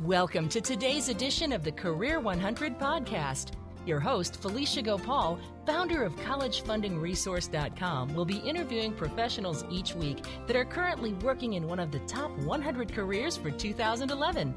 Welcome 0.00 0.48
to 0.48 0.60
today's 0.60 1.08
edition 1.08 1.52
of 1.52 1.62
the 1.62 1.70
Career 1.70 2.18
100 2.18 2.80
podcast. 2.80 3.52
Your 3.86 4.00
host, 4.00 4.42
Felicia 4.42 4.82
Gopaul, 4.82 5.38
founder 5.64 6.02
of 6.02 6.16
CollegeFundingResource.com, 6.16 8.12
will 8.12 8.24
be 8.24 8.38
interviewing 8.38 8.92
professionals 8.92 9.64
each 9.70 9.94
week 9.94 10.24
that 10.48 10.56
are 10.56 10.64
currently 10.64 11.12
working 11.12 11.52
in 11.52 11.68
one 11.68 11.78
of 11.78 11.92
the 11.92 12.00
top 12.00 12.32
100 12.38 12.92
careers 12.92 13.36
for 13.36 13.52
2011. 13.52 14.52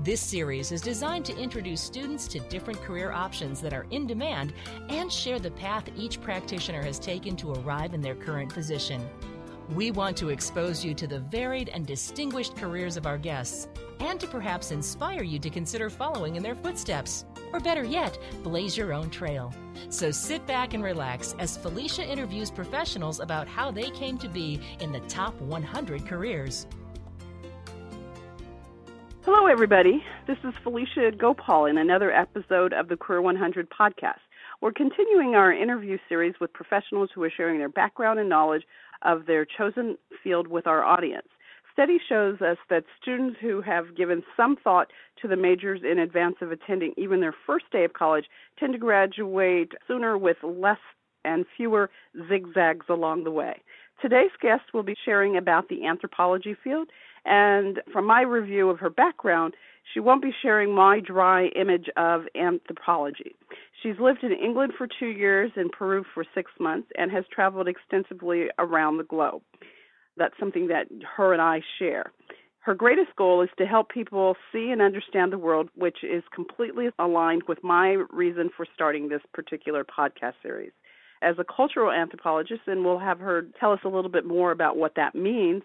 This 0.00 0.20
series 0.20 0.70
is 0.72 0.82
designed 0.82 1.24
to 1.24 1.38
introduce 1.38 1.80
students 1.80 2.28
to 2.28 2.38
different 2.40 2.82
career 2.82 3.12
options 3.12 3.62
that 3.62 3.72
are 3.72 3.86
in 3.90 4.06
demand 4.06 4.52
and 4.90 5.10
share 5.10 5.38
the 5.38 5.52
path 5.52 5.88
each 5.96 6.20
practitioner 6.20 6.82
has 6.82 6.98
taken 6.98 7.34
to 7.36 7.54
arrive 7.54 7.94
in 7.94 8.02
their 8.02 8.14
current 8.14 8.52
position. 8.52 9.00
We 9.70 9.90
want 9.90 10.16
to 10.18 10.28
expose 10.28 10.84
you 10.84 10.94
to 10.94 11.08
the 11.08 11.18
varied 11.18 11.70
and 11.70 11.84
distinguished 11.84 12.56
careers 12.56 12.96
of 12.96 13.04
our 13.04 13.18
guests 13.18 13.66
and 13.98 14.20
to 14.20 14.28
perhaps 14.28 14.70
inspire 14.70 15.24
you 15.24 15.40
to 15.40 15.50
consider 15.50 15.90
following 15.90 16.36
in 16.36 16.42
their 16.42 16.54
footsteps. 16.54 17.24
Or 17.52 17.58
better 17.58 17.82
yet, 17.82 18.16
blaze 18.44 18.76
your 18.76 18.92
own 18.92 19.10
trail. 19.10 19.52
So 19.88 20.12
sit 20.12 20.46
back 20.46 20.72
and 20.72 20.84
relax 20.84 21.34
as 21.40 21.56
Felicia 21.56 22.04
interviews 22.04 22.50
professionals 22.50 23.18
about 23.18 23.48
how 23.48 23.72
they 23.72 23.90
came 23.90 24.18
to 24.18 24.28
be 24.28 24.60
in 24.78 24.92
the 24.92 25.00
top 25.00 25.34
100 25.40 26.06
careers. 26.06 26.68
Hello, 29.24 29.46
everybody. 29.46 30.04
This 30.28 30.38
is 30.44 30.54
Felicia 30.62 31.10
Gopaul 31.10 31.68
in 31.68 31.78
another 31.78 32.12
episode 32.12 32.72
of 32.72 32.86
the 32.86 32.96
Career 32.96 33.20
100 33.20 33.68
podcast. 33.70 34.20
We're 34.62 34.72
continuing 34.72 35.34
our 35.34 35.52
interview 35.52 35.98
series 36.08 36.34
with 36.40 36.52
professionals 36.52 37.10
who 37.14 37.22
are 37.22 37.30
sharing 37.30 37.58
their 37.58 37.68
background 37.68 38.18
and 38.18 38.28
knowledge 38.28 38.62
of 39.02 39.26
their 39.26 39.44
chosen 39.44 39.96
field 40.22 40.46
with 40.46 40.66
our 40.66 40.84
audience. 40.84 41.28
Study 41.72 41.98
shows 42.08 42.40
us 42.40 42.56
that 42.70 42.84
students 43.00 43.36
who 43.40 43.60
have 43.60 43.94
given 43.96 44.22
some 44.34 44.56
thought 44.56 44.90
to 45.20 45.28
the 45.28 45.36
majors 45.36 45.82
in 45.84 45.98
advance 45.98 46.36
of 46.40 46.50
attending 46.50 46.94
even 46.96 47.20
their 47.20 47.34
first 47.46 47.66
day 47.70 47.84
of 47.84 47.92
college 47.92 48.24
tend 48.58 48.72
to 48.72 48.78
graduate 48.78 49.72
sooner 49.86 50.16
with 50.16 50.38
less 50.42 50.78
and 51.26 51.44
fewer 51.56 51.90
zigzags 52.28 52.86
along 52.88 53.24
the 53.24 53.30
way. 53.30 53.60
Today's 54.00 54.30
guest 54.40 54.72
will 54.72 54.82
be 54.82 54.96
sharing 55.04 55.36
about 55.36 55.68
the 55.68 55.86
anthropology 55.86 56.56
field 56.64 56.88
and 57.26 57.80
from 57.92 58.06
my 58.06 58.22
review 58.22 58.70
of 58.70 58.78
her 58.78 58.90
background, 58.90 59.54
she 59.92 60.00
won't 60.00 60.22
be 60.22 60.34
sharing 60.42 60.74
my 60.74 61.00
dry 61.00 61.46
image 61.56 61.88
of 61.96 62.22
anthropology. 62.34 63.36
She's 63.82 63.98
lived 64.00 64.22
in 64.22 64.32
England 64.32 64.72
for 64.76 64.86
two 64.86 65.06
years, 65.06 65.52
in 65.56 65.68
Peru 65.68 66.04
for 66.14 66.24
six 66.34 66.50
months, 66.58 66.88
and 66.98 67.10
has 67.10 67.24
traveled 67.32 67.68
extensively 67.68 68.48
around 68.58 68.96
the 68.96 69.04
globe. 69.04 69.42
That's 70.16 70.34
something 70.40 70.68
that 70.68 70.86
her 71.16 71.32
and 71.32 71.42
I 71.42 71.60
share. 71.78 72.12
Her 72.60 72.74
greatest 72.74 73.14
goal 73.16 73.42
is 73.42 73.50
to 73.58 73.66
help 73.66 73.90
people 73.90 74.34
see 74.52 74.70
and 74.70 74.82
understand 74.82 75.32
the 75.32 75.38
world, 75.38 75.68
which 75.76 75.98
is 76.02 76.24
completely 76.34 76.88
aligned 76.98 77.44
with 77.46 77.62
my 77.62 77.96
reason 78.10 78.50
for 78.56 78.66
starting 78.74 79.08
this 79.08 79.22
particular 79.32 79.84
podcast 79.84 80.34
series. 80.42 80.72
As 81.22 81.36
a 81.38 81.44
cultural 81.44 81.92
anthropologist, 81.92 82.62
and 82.66 82.84
we'll 82.84 82.98
have 82.98 83.20
her 83.20 83.46
tell 83.60 83.72
us 83.72 83.80
a 83.84 83.88
little 83.88 84.10
bit 84.10 84.26
more 84.26 84.50
about 84.50 84.76
what 84.76 84.96
that 84.96 85.14
means, 85.14 85.62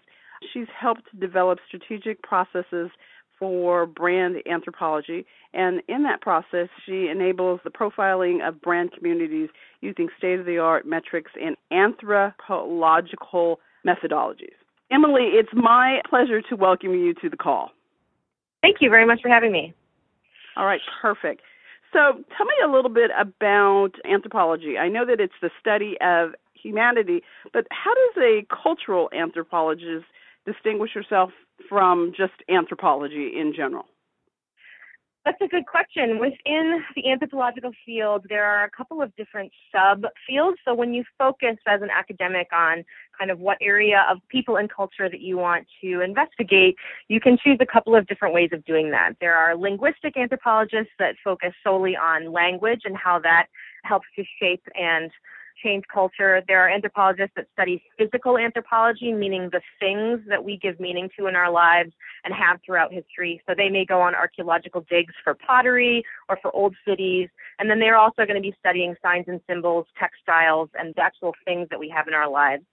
She's 0.52 0.66
helped 0.78 1.08
develop 1.18 1.58
strategic 1.66 2.22
processes 2.22 2.90
for 3.38 3.86
brand 3.86 4.36
anthropology, 4.50 5.26
and 5.54 5.82
in 5.88 6.02
that 6.04 6.20
process, 6.20 6.68
she 6.86 7.08
enables 7.08 7.60
the 7.64 7.70
profiling 7.70 8.46
of 8.46 8.60
brand 8.60 8.92
communities 8.92 9.48
using 9.80 10.08
state 10.16 10.38
of 10.38 10.46
the 10.46 10.58
art 10.58 10.86
metrics 10.86 11.32
and 11.40 11.56
anthropological 11.70 13.60
methodologies. 13.86 14.54
Emilie, 14.90 15.30
it's 15.32 15.48
my 15.54 16.00
pleasure 16.08 16.40
to 16.42 16.56
welcome 16.56 16.94
you 16.94 17.14
to 17.14 17.28
the 17.28 17.36
call. 17.36 17.70
Thank 18.60 18.76
you 18.80 18.90
very 18.90 19.06
much 19.06 19.20
for 19.22 19.28
having 19.28 19.50
me. 19.50 19.74
All 20.56 20.66
right, 20.66 20.80
perfect. 21.00 21.42
So, 21.92 22.22
tell 22.36 22.46
me 22.46 22.54
a 22.64 22.70
little 22.70 22.90
bit 22.90 23.10
about 23.18 23.90
anthropology. 24.10 24.78
I 24.78 24.88
know 24.88 25.04
that 25.04 25.20
it's 25.20 25.34
the 25.42 25.50
study 25.60 25.96
of 26.00 26.30
humanity, 26.54 27.22
but 27.52 27.66
how 27.70 27.92
does 27.92 28.22
a 28.22 28.46
cultural 28.62 29.10
anthropologist 29.12 30.04
distinguish 30.46 30.94
yourself 30.94 31.30
from 31.68 32.12
just 32.16 32.34
anthropology 32.48 33.32
in 33.38 33.52
general? 33.54 33.86
That's 35.24 35.40
a 35.40 35.46
good 35.46 35.66
question. 35.66 36.18
Within 36.18 36.82
the 36.96 37.08
anthropological 37.08 37.70
field, 37.86 38.26
there 38.28 38.44
are 38.44 38.64
a 38.64 38.70
couple 38.70 39.00
of 39.00 39.14
different 39.14 39.52
subfields. 39.72 40.54
So 40.64 40.74
when 40.74 40.92
you 40.92 41.04
focus 41.16 41.56
as 41.68 41.80
an 41.80 41.90
academic 41.96 42.48
on 42.52 42.84
kind 43.16 43.30
of 43.30 43.38
what 43.38 43.56
area 43.60 44.04
of 44.10 44.18
people 44.28 44.56
and 44.56 44.68
culture 44.68 45.08
that 45.08 45.20
you 45.20 45.38
want 45.38 45.68
to 45.80 46.00
investigate, 46.00 46.74
you 47.06 47.20
can 47.20 47.38
choose 47.38 47.58
a 47.60 47.66
couple 47.66 47.94
of 47.94 48.04
different 48.08 48.34
ways 48.34 48.50
of 48.52 48.64
doing 48.64 48.90
that. 48.90 49.12
There 49.20 49.36
are 49.36 49.54
linguistic 49.56 50.16
anthropologists 50.16 50.92
that 50.98 51.14
focus 51.22 51.52
solely 51.62 51.96
on 51.96 52.32
language 52.32 52.80
and 52.84 52.96
how 52.96 53.20
that 53.20 53.46
helps 53.84 54.06
to 54.16 54.24
shape 54.40 54.64
and 54.74 55.08
change 55.62 55.84
culture. 55.92 56.42
There 56.46 56.60
are 56.60 56.68
anthropologists 56.68 57.32
that 57.36 57.46
study 57.52 57.82
physical 57.98 58.38
anthropology, 58.38 59.12
meaning 59.12 59.48
the 59.50 59.60
things 59.80 60.20
that 60.28 60.42
we 60.42 60.58
give 60.58 60.78
meaning 60.78 61.08
to 61.18 61.26
in 61.26 61.36
our 61.36 61.50
lives 61.50 61.92
and 62.24 62.34
have 62.34 62.60
throughout 62.64 62.92
history. 62.92 63.42
So 63.48 63.54
they 63.56 63.68
may 63.68 63.84
go 63.84 64.00
on 64.00 64.14
archaeological 64.14 64.84
digs 64.88 65.14
for 65.24 65.34
pottery 65.34 66.04
or 66.28 66.38
for 66.40 66.54
old 66.54 66.74
cities. 66.86 67.28
And 67.58 67.68
then 67.70 67.78
they're 67.80 67.96
also 67.96 68.24
going 68.24 68.36
to 68.36 68.40
be 68.40 68.54
studying 68.58 68.94
signs 69.02 69.26
and 69.28 69.40
symbols, 69.48 69.86
textiles, 69.98 70.68
and 70.78 70.94
the 70.94 71.02
actual 71.02 71.32
things 71.44 71.68
that 71.70 71.78
we 71.78 71.88
have 71.88 72.08
in 72.08 72.14
our 72.14 72.30
lives. 72.30 72.64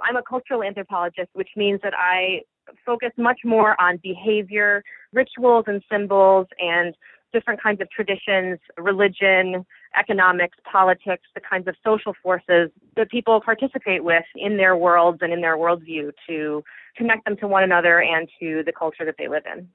I'm 0.00 0.16
a 0.16 0.22
cultural 0.22 0.62
anthropologist, 0.62 1.30
which 1.32 1.50
means 1.56 1.80
that 1.82 1.94
I 1.96 2.42
focus 2.84 3.10
much 3.16 3.40
more 3.44 3.80
on 3.80 3.98
behavior, 4.02 4.82
rituals 5.12 5.64
and 5.66 5.82
symbols, 5.90 6.46
and 6.58 6.94
different 7.32 7.62
kinds 7.62 7.80
of 7.80 7.90
traditions, 7.90 8.58
religion, 8.76 9.64
economics, 9.96 10.56
politics, 10.70 11.24
the 11.34 11.40
kinds 11.40 11.68
of 11.68 11.74
social 11.84 12.14
forces 12.22 12.70
that 12.96 13.10
people 13.10 13.40
participate 13.40 14.04
with 14.04 14.24
in 14.36 14.56
their 14.56 14.76
worlds 14.76 15.18
and 15.20 15.32
in 15.32 15.40
their 15.40 15.56
worldview 15.56 16.10
to 16.28 16.62
connect 16.96 17.24
them 17.24 17.36
to 17.36 17.46
one 17.46 17.62
another 17.62 18.02
and 18.02 18.28
to 18.40 18.62
the 18.64 18.72
culture 18.72 19.04
that 19.04 19.14
they 19.18 19.28
live 19.28 19.44
in. 19.50 19.68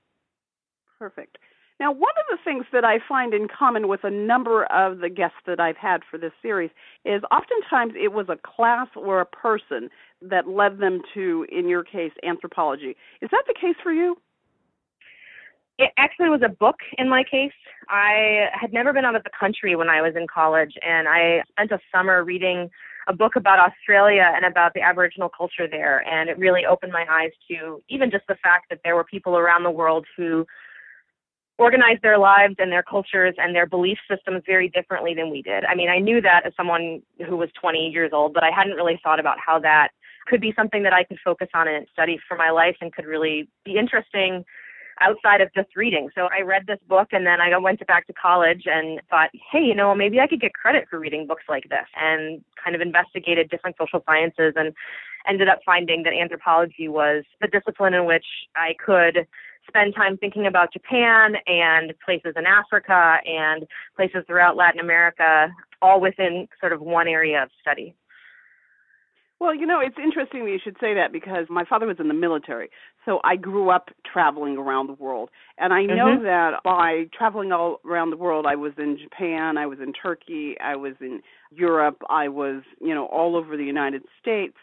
Perfect. 0.99 1.37
Now, 1.79 1.91
one 1.91 2.13
of 2.17 2.25
the 2.29 2.37
things 2.43 2.65
that 2.71 2.85
I 2.85 2.99
find 3.09 3.33
in 3.33 3.47
common 3.47 3.87
with 3.87 4.03
a 4.03 4.09
number 4.09 4.65
of 4.65 4.99
the 4.99 5.09
guests 5.09 5.39
that 5.47 5.59
I've 5.59 5.77
had 5.77 6.01
for 6.09 6.17
this 6.17 6.31
series 6.41 6.69
is 7.03 7.21
oftentimes 7.31 7.93
it 8.01 8.13
was 8.13 8.27
a 8.29 8.37
class 8.37 8.87
or 8.95 9.19
a 9.19 9.25
person 9.25 9.89
that 10.21 10.47
led 10.47 10.77
them 10.77 11.01
to, 11.13 11.45
in 11.51 11.67
your 11.67 11.83
case, 11.83 12.11
anthropology. 12.23 12.95
Is 13.21 13.29
that 13.31 13.43
the 13.47 13.55
case 13.59 13.75
for 13.81 13.91
you? 13.91 14.17
It 15.79 15.91
actually 15.97 16.29
was 16.29 16.41
a 16.45 16.49
book 16.49 16.75
in 16.97 17.09
my 17.09 17.23
case. 17.23 17.51
I 17.89 18.47
had 18.53 18.73
never 18.73 18.93
been 18.93 19.05
out 19.05 19.15
of 19.15 19.23
the 19.23 19.31
country 19.37 19.75
when 19.75 19.89
I 19.89 20.01
was 20.01 20.13
in 20.15 20.27
college, 20.33 20.73
and 20.85 21.07
I 21.07 21.43
spent 21.49 21.71
a 21.71 21.79
summer 21.91 22.23
reading 22.23 22.69
a 23.07 23.13
book 23.13 23.35
about 23.35 23.59
Australia 23.59 24.31
and 24.35 24.45
about 24.45 24.73
the 24.73 24.81
Aboriginal 24.81 25.29
culture 25.29 25.67
there. 25.69 25.99
And 26.07 26.29
it 26.29 26.37
really 26.37 26.65
opened 26.65 26.93
my 26.93 27.05
eyes 27.09 27.31
to 27.49 27.81
even 27.89 28.11
just 28.11 28.25
the 28.27 28.37
fact 28.41 28.67
that 28.69 28.79
there 28.83 28.95
were 28.95 29.03
people 29.03 29.37
around 29.37 29.63
the 29.63 29.71
world 29.71 30.05
who 30.15 30.45
organized 31.57 32.01
their 32.01 32.17
lives 32.17 32.55
and 32.59 32.71
their 32.71 32.83
cultures 32.83 33.35
and 33.37 33.55
their 33.55 33.65
belief 33.65 33.97
systems 34.09 34.43
very 34.45 34.69
differently 34.69 35.13
than 35.13 35.29
we 35.29 35.41
did. 35.41 35.65
I 35.65 35.75
mean, 35.75 35.89
I 35.89 35.99
knew 35.99 36.21
that 36.21 36.45
as 36.45 36.53
someone 36.55 37.01
who 37.27 37.37
was 37.37 37.49
20 37.59 37.89
years 37.89 38.11
old, 38.13 38.33
but 38.33 38.43
I 38.43 38.51
hadn't 38.51 38.73
really 38.73 38.99
thought 39.03 39.19
about 39.19 39.37
how 39.45 39.59
that 39.59 39.89
could 40.25 40.41
be 40.41 40.53
something 40.55 40.83
that 40.83 40.93
I 40.93 41.03
could 41.03 41.19
focus 41.23 41.49
on 41.53 41.67
and 41.67 41.85
study 41.91 42.19
for 42.27 42.37
my 42.37 42.49
life 42.49 42.77
and 42.79 42.93
could 42.93 43.05
really 43.05 43.49
be 43.65 43.77
interesting 43.77 44.45
outside 45.01 45.41
of 45.41 45.53
just 45.53 45.75
reading. 45.75 46.09
So 46.15 46.27
I 46.31 46.41
read 46.41 46.63
this 46.67 46.79
book 46.87 47.09
and 47.11 47.25
then 47.25 47.41
I 47.41 47.57
went 47.57 47.85
back 47.87 48.07
to 48.07 48.13
college 48.13 48.63
and 48.65 49.01
thought, 49.09 49.29
hey, 49.51 49.63
you 49.63 49.75
know, 49.75 49.93
maybe 49.95 50.19
I 50.19 50.27
could 50.27 50.41
get 50.41 50.53
credit 50.53 50.85
for 50.89 50.99
reading 50.99 51.27
books 51.27 51.43
like 51.49 51.69
this 51.69 51.87
and 51.95 52.43
kind 52.63 52.75
of 52.75 52.81
investigated 52.81 53.49
different 53.49 53.75
social 53.79 54.03
sciences 54.05 54.53
and 54.55 54.73
ended 55.27 55.47
up 55.47 55.59
finding 55.65 56.03
that 56.03 56.13
anthropology 56.13 56.87
was 56.87 57.23
the 57.41 57.47
discipline 57.47 57.93
in 57.93 58.05
which 58.05 58.25
I 58.55 58.75
could 58.83 59.27
spend 59.67 59.95
time 59.95 60.17
thinking 60.17 60.45
about 60.45 60.73
Japan 60.73 61.35
and 61.47 61.93
places 62.05 62.33
in 62.35 62.45
Africa 62.45 63.17
and 63.25 63.65
places 63.95 64.23
throughout 64.27 64.57
Latin 64.57 64.79
America, 64.79 65.47
all 65.81 66.01
within 66.01 66.47
sort 66.59 66.73
of 66.73 66.81
one 66.81 67.07
area 67.07 67.43
of 67.43 67.49
study. 67.61 67.95
Well, 69.43 69.53
you 69.53 69.65
know, 69.65 69.81
it's 69.81 69.97
interesting 70.01 70.45
that 70.45 70.51
you 70.51 70.59
should 70.63 70.77
say 70.79 70.93
that 70.93 71.11
because 71.11 71.47
my 71.49 71.65
father 71.65 71.85
was 71.85 71.97
in 71.99 72.07
the 72.07 72.13
military. 72.13 72.69
So 73.03 73.19
I 73.25 73.35
grew 73.35 73.69
up 73.69 73.89
traveling 74.09 74.55
around 74.55 74.87
the 74.87 74.93
world. 74.93 75.31
And 75.57 75.73
I 75.73 75.81
know 75.83 76.15
mm-hmm. 76.15 76.23
that 76.23 76.63
by 76.63 77.07
traveling 77.13 77.51
all 77.51 77.81
around 77.85 78.11
the 78.11 78.15
world, 78.15 78.45
I 78.47 78.55
was 78.55 78.71
in 78.77 78.97
Japan, 78.97 79.57
I 79.57 79.65
was 79.65 79.79
in 79.81 79.91
Turkey, 79.91 80.55
I 80.63 80.77
was 80.77 80.93
in 81.01 81.21
Europe, 81.51 82.03
I 82.09 82.29
was, 82.29 82.63
you 82.79 82.95
know, 82.95 83.07
all 83.07 83.35
over 83.35 83.57
the 83.57 83.65
United 83.65 84.03
States. 84.21 84.55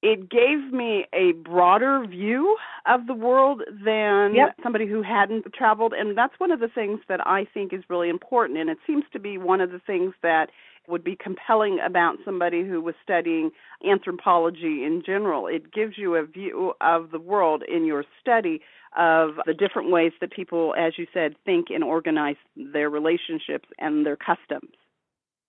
It 0.00 0.30
gave 0.30 0.72
me 0.72 1.06
a 1.12 1.32
broader 1.32 2.04
view 2.06 2.56
of 2.86 3.06
the 3.06 3.14
world 3.14 3.62
than 3.84 4.34
yep. 4.34 4.54
somebody 4.62 4.86
who 4.86 5.02
hadn't 5.02 5.52
traveled. 5.52 5.92
And 5.92 6.16
that's 6.16 6.38
one 6.38 6.52
of 6.52 6.60
the 6.60 6.68
things 6.68 7.00
that 7.08 7.26
I 7.26 7.46
think 7.52 7.72
is 7.72 7.82
really 7.88 8.08
important. 8.08 8.58
And 8.60 8.70
it 8.70 8.78
seems 8.86 9.04
to 9.12 9.18
be 9.18 9.38
one 9.38 9.60
of 9.60 9.72
the 9.72 9.80
things 9.80 10.14
that 10.22 10.50
would 10.86 11.04
be 11.04 11.16
compelling 11.16 11.78
about 11.84 12.16
somebody 12.24 12.64
who 12.64 12.80
was 12.80 12.94
studying 13.02 13.50
anthropology 13.88 14.84
in 14.84 15.02
general. 15.04 15.46
It 15.46 15.72
gives 15.72 15.98
you 15.98 16.14
a 16.14 16.24
view 16.24 16.72
of 16.80 17.10
the 17.10 17.18
world 17.20 17.62
in 17.68 17.84
your 17.84 18.04
study 18.20 18.60
of 18.96 19.32
the 19.46 19.52
different 19.52 19.90
ways 19.90 20.12
that 20.20 20.32
people, 20.32 20.74
as 20.78 20.94
you 20.96 21.06
said, 21.12 21.34
think 21.44 21.66
and 21.70 21.84
organize 21.84 22.36
their 22.56 22.88
relationships 22.88 23.68
and 23.78 24.06
their 24.06 24.16
customs. 24.16 24.72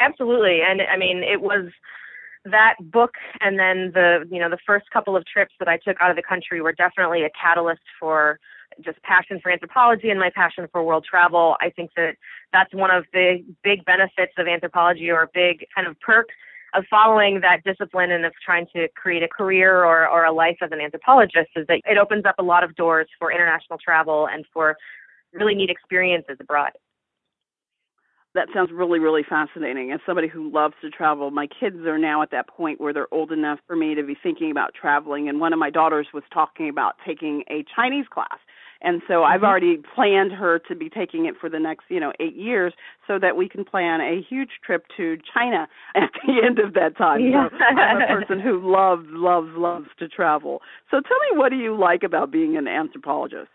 Absolutely. 0.01 0.59
And 0.67 0.81
I 0.81 0.97
mean, 0.97 1.23
it 1.23 1.41
was 1.41 1.71
that 2.51 2.75
book 2.79 3.11
and 3.41 3.57
then 3.59 3.91
the 3.93 4.25
you 4.31 4.39
know 4.39 4.49
the 4.49 4.57
first 4.65 4.85
couple 4.91 5.15
of 5.15 5.25
trips 5.25 5.53
that 5.59 5.67
I 5.67 5.77
took 5.77 5.97
out 6.01 6.09
of 6.09 6.15
the 6.15 6.23
country 6.23 6.61
were 6.61 6.73
definitely 6.73 7.23
a 7.23 7.29
catalyst 7.39 7.81
for 7.99 8.39
just 8.83 9.01
passion 9.03 9.39
for 9.41 9.51
anthropology 9.51 10.09
and 10.09 10.19
my 10.19 10.29
passion 10.33 10.67
for 10.71 10.83
world 10.83 11.05
travel. 11.09 11.55
I 11.59 11.69
think 11.69 11.91
that 11.95 12.15
that's 12.53 12.73
one 12.73 12.91
of 12.91 13.05
the 13.13 13.43
big 13.63 13.83
benefits 13.85 14.33
of 14.37 14.47
anthropology 14.47 15.09
or 15.09 15.29
big 15.33 15.65
kind 15.75 15.87
of 15.87 15.99
perks 15.99 16.33
of 16.75 16.85
following 16.89 17.41
that 17.41 17.63
discipline 17.65 18.11
and 18.11 18.25
of 18.25 18.33
trying 18.45 18.67
to 18.75 18.87
create 18.95 19.23
a 19.23 19.27
career 19.27 19.83
or, 19.83 20.07
or 20.07 20.25
a 20.25 20.31
life 20.31 20.57
as 20.61 20.69
an 20.71 20.79
anthropologist 20.79 21.49
is 21.55 21.65
that 21.67 21.81
it 21.85 21.97
opens 21.97 22.25
up 22.25 22.35
a 22.37 22.43
lot 22.43 22.63
of 22.63 22.75
doors 22.75 23.07
for 23.17 23.31
international 23.31 23.79
travel 23.83 24.27
and 24.31 24.45
for 24.53 24.75
really 25.33 25.55
neat 25.55 25.69
experiences 25.69 26.37
abroad 26.39 26.71
that 28.35 28.47
sounds 28.53 28.71
really 28.71 28.99
really 28.99 29.23
fascinating. 29.27 29.91
As 29.91 29.99
somebody 30.05 30.27
who 30.27 30.51
loves 30.51 30.75
to 30.81 30.89
travel 30.89 31.31
my 31.31 31.47
kids 31.47 31.77
are 31.85 31.97
now 31.97 32.21
at 32.21 32.31
that 32.31 32.47
point 32.47 32.79
where 32.79 32.93
they're 32.93 33.13
old 33.13 33.31
enough 33.31 33.59
for 33.67 33.75
me 33.75 33.95
to 33.95 34.03
be 34.03 34.15
thinking 34.21 34.51
about 34.51 34.73
traveling 34.73 35.29
and 35.29 35.39
one 35.39 35.53
of 35.53 35.59
my 35.59 35.69
daughters 35.69 36.07
was 36.13 36.23
talking 36.33 36.69
about 36.69 36.95
taking 37.05 37.43
a 37.49 37.63
chinese 37.75 38.05
class. 38.11 38.39
And 38.81 39.01
so 39.07 39.15
mm-hmm. 39.15 39.33
i've 39.33 39.43
already 39.43 39.77
planned 39.95 40.31
her 40.31 40.59
to 40.67 40.75
be 40.75 40.89
taking 40.89 41.25
it 41.25 41.35
for 41.39 41.49
the 41.49 41.59
next 41.59 41.85
you 41.89 41.99
know 41.99 42.13
8 42.19 42.35
years 42.35 42.73
so 43.07 43.19
that 43.19 43.35
we 43.35 43.49
can 43.49 43.65
plan 43.65 44.01
a 44.01 44.21
huge 44.21 44.51
trip 44.63 44.85
to 44.97 45.17
china 45.33 45.67
at 45.95 46.11
the 46.25 46.41
end 46.45 46.59
of 46.59 46.73
that 46.73 46.97
time. 46.97 47.21
Yeah. 47.21 47.49
so 47.49 47.57
i'm 47.65 48.01
a 48.01 48.07
person 48.19 48.39
who 48.39 48.59
loves 48.61 49.05
loves 49.09 49.49
loves 49.55 49.87
to 49.99 50.07
travel. 50.07 50.61
So 50.91 51.01
tell 51.01 51.17
me 51.31 51.37
what 51.37 51.49
do 51.49 51.57
you 51.57 51.77
like 51.77 52.03
about 52.03 52.31
being 52.31 52.57
an 52.57 52.67
anthropologist 52.67 53.49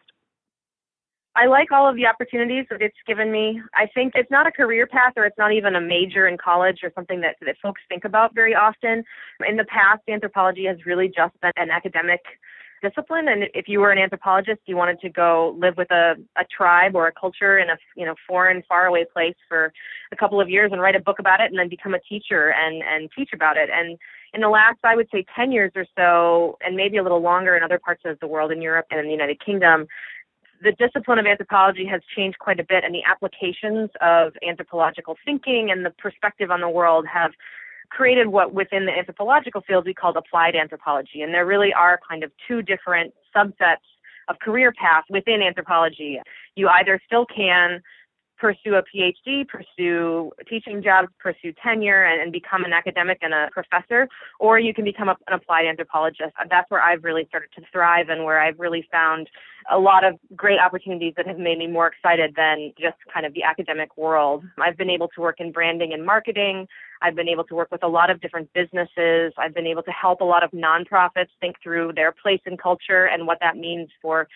I 1.37 1.47
like 1.47 1.73
all 1.73 1.89
of 1.89 1.97
the 1.97 2.07
opportunities 2.07 2.67
that 2.71 2.81
it's 2.81 2.97
given 3.07 3.33
me. 3.33 3.61
I 3.75 3.87
think 3.93 4.13
it's 4.15 4.31
not 4.31 4.47
a 4.47 4.53
career 4.53 4.87
path 4.87 5.15
or 5.17 5.25
it's 5.25 5.39
not 5.39 5.53
even 5.53 5.75
a 5.75 5.81
major 5.81 6.29
in 6.29 6.39
college 6.39 6.79
or 6.85 6.93
something 6.95 7.21
that, 7.23 7.37
that 7.45 7.57
folks 7.61 7.81
think 7.89 8.05
about 8.05 8.35
very 8.35 8.55
often. 8.55 9.03
In 9.47 9.57
the 9.57 9.65
past, 9.65 10.03
anthropology 10.09 10.65
has 10.67 10.77
really 10.87 11.09
just 11.09 11.39
been 11.41 11.53
an 11.57 11.71
academic 11.71 12.21
discipline 12.85 13.29
and 13.29 13.45
if 13.55 13.67
you 13.67 13.81
were 13.81 13.91
an 13.91 13.99
anthropologist 13.99 14.61
you 14.67 14.77
wanted 14.77 15.01
to 15.01 15.09
go 15.09 15.57
live 15.59 15.75
with 15.79 15.91
a, 15.91 16.15
a 16.37 16.45
tribe 16.55 16.95
or 16.95 17.07
a 17.07 17.13
culture 17.13 17.59
in 17.59 17.71
a 17.71 17.77
you 17.97 18.05
know 18.05 18.15
foreign 18.29 18.63
faraway 18.69 19.05
place 19.11 19.37
for 19.49 19.73
a 20.13 20.17
couple 20.17 20.39
of 20.39 20.51
years 20.51 20.71
and 20.71 20.83
write 20.83 20.95
a 20.95 21.01
book 21.01 21.19
about 21.19 21.41
it 21.41 21.51
and 21.51 21.59
then 21.59 21.69
become 21.69 21.95
a 21.95 22.01
teacher 22.01 22.53
and 22.53 22.83
and 22.83 23.11
teach 23.17 23.31
about 23.33 23.57
it 23.57 23.71
and 23.73 23.99
in 24.35 24.43
the 24.43 24.49
last 24.49 24.77
i 24.85 24.95
would 24.95 25.09
say 25.11 25.25
10 25.35 25.51
years 25.51 25.73
or 25.75 25.87
so 25.97 26.59
and 26.61 26.77
maybe 26.77 26.99
a 26.99 27.03
little 27.03 27.23
longer 27.23 27.57
in 27.57 27.63
other 27.63 27.79
parts 27.79 28.03
of 28.05 28.21
the 28.21 28.27
world 28.27 28.53
in 28.53 28.61
europe 28.61 28.87
and 28.91 29.01
in 29.01 29.07
the 29.07 29.13
united 29.13 29.43
kingdom 29.43 29.87
the 30.65 30.73
discipline 30.73 31.19
of 31.19 31.27
anthropology 31.27 31.87
has 31.87 32.01
changed 32.17 32.39
quite 32.39 32.59
a 32.59 32.65
bit, 32.65 32.85
and 32.85 32.95
the 32.95 33.05
applications 33.05 33.91
of 34.01 34.33
anthropological 34.47 35.17
thinking 35.25 35.71
and 35.71 35.85
the 35.85 35.91
perspective 35.91 36.51
on 36.51 36.61
the 36.61 36.69
world 36.69 37.07
have 37.07 37.33
created 37.91 38.27
what 38.27 38.53
within 38.53 38.87
the 38.87 38.93
anthropological 38.93 39.61
field 39.61 39.85
we 39.85 39.95
called 39.95 40.17
applied 40.17 40.57
anthropology. 40.57 41.23
And 41.23 41.33
there 41.33 41.47
really 41.47 41.73
are 41.73 42.01
kind 42.09 42.25
of 42.25 42.33
two 42.49 42.63
different 42.63 43.13
subsets 43.37 43.85
of 44.29 44.39
career 44.41 44.73
paths 44.73 45.07
within 45.11 45.43
anthropology. 45.43 46.19
You 46.57 46.69
either 46.69 46.99
still 47.07 47.27
can 47.27 47.83
pursue 48.39 48.75
a 48.75 48.83
PhD, 48.83 49.47
pursue 49.47 50.33
teaching 50.49 50.83
jobs, 50.83 51.09
pursue 51.19 51.53
tenure, 51.63 52.05
and, 52.05 52.21
and 52.21 52.33
become 52.33 52.65
an 52.65 52.73
academic 52.73 53.19
and 53.23 53.33
a 53.33 53.49
professor, 53.53 54.09
or 54.41 54.59
you 54.59 54.75
can 54.75 54.85
become 54.85 55.09
a, 55.09 55.17
an 55.29 55.35
applied 55.35 55.67
anthropologist. 55.67 56.33
That's 56.51 56.71
where 56.71 56.83
I've 56.83 57.05
really 57.05 57.27
started 57.29 57.51
to 57.57 57.63
thrive 57.73 58.09
and 58.09 58.25
where 58.25 58.41
I've 58.41 58.59
really 58.59 58.87
found 58.91 59.29
a 59.73 59.79
lot 59.79 60.05
of 60.05 60.19
great 60.37 60.59
opportunities 60.59 61.15
that 61.17 61.27
have 61.27 61.39
made 61.39 61.59
me 61.59 61.67
more 61.67 61.87
excited 61.87 62.35
than 62.37 62.73
just 62.79 62.97
kind 63.13 63.25
of 63.25 63.33
the 63.35 63.43
academic 63.43 63.97
world. 63.97 64.45
I've 64.59 64.77
been 64.77 64.91
able 64.91 65.09
to 65.09 65.21
work 65.21 65.37
in 65.41 65.53
branding 65.53 65.93
and 65.93 66.05
marketing. 66.05 66.67
I've 67.01 67.15
been 67.15 67.29
able 67.29 67.45
to 67.45 67.55
work 67.55 67.71
with 67.71 67.83
a 67.83 67.89
lot 67.89 68.11
of 68.11 68.21
different 68.21 68.53
businesses. 68.53 69.33
I've 69.39 69.55
been 69.55 69.67
able 69.67 69.83
to 69.85 69.91
help 69.91 70.21
a 70.21 70.25
lot 70.25 70.43
of 70.43 70.51
nonprofits 70.51 71.29
think 71.41 71.57
through 71.63 71.93
their 71.95 72.13
place 72.13 72.41
in 72.47 72.57
culture 72.57 73.07
and 73.07 73.27
what 73.27 73.39
that 73.41 73.57
means 73.57 73.89
for 74.03 74.29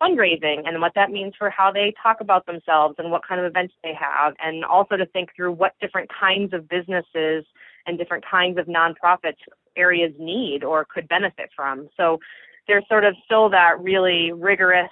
fundraising 0.00 0.66
and 0.66 0.80
what 0.80 0.92
that 0.94 1.10
means 1.10 1.34
for 1.38 1.50
how 1.50 1.70
they 1.72 1.94
talk 2.02 2.20
about 2.20 2.46
themselves 2.46 2.96
and 2.98 3.10
what 3.10 3.26
kind 3.26 3.40
of 3.40 3.46
events 3.46 3.74
they 3.82 3.94
have, 3.94 4.34
and 4.42 4.64
also 4.64 4.96
to 4.96 5.06
think 5.06 5.30
through 5.34 5.52
what 5.52 5.72
different 5.80 6.10
kinds 6.10 6.52
of 6.52 6.68
businesses 6.68 7.44
and 7.86 7.98
different 7.98 8.24
kinds 8.28 8.58
of 8.58 8.66
nonprofits 8.66 9.36
areas 9.76 10.12
need 10.18 10.64
or 10.64 10.84
could 10.84 11.08
benefit 11.08 11.50
from. 11.54 11.88
So 11.96 12.18
there's 12.66 12.84
sort 12.88 13.04
of 13.04 13.14
still 13.24 13.48
that 13.50 13.80
really 13.80 14.32
rigorous, 14.32 14.90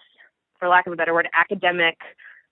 for 0.58 0.68
lack 0.68 0.86
of 0.86 0.92
a 0.92 0.96
better 0.96 1.14
word, 1.14 1.28
academic 1.38 1.98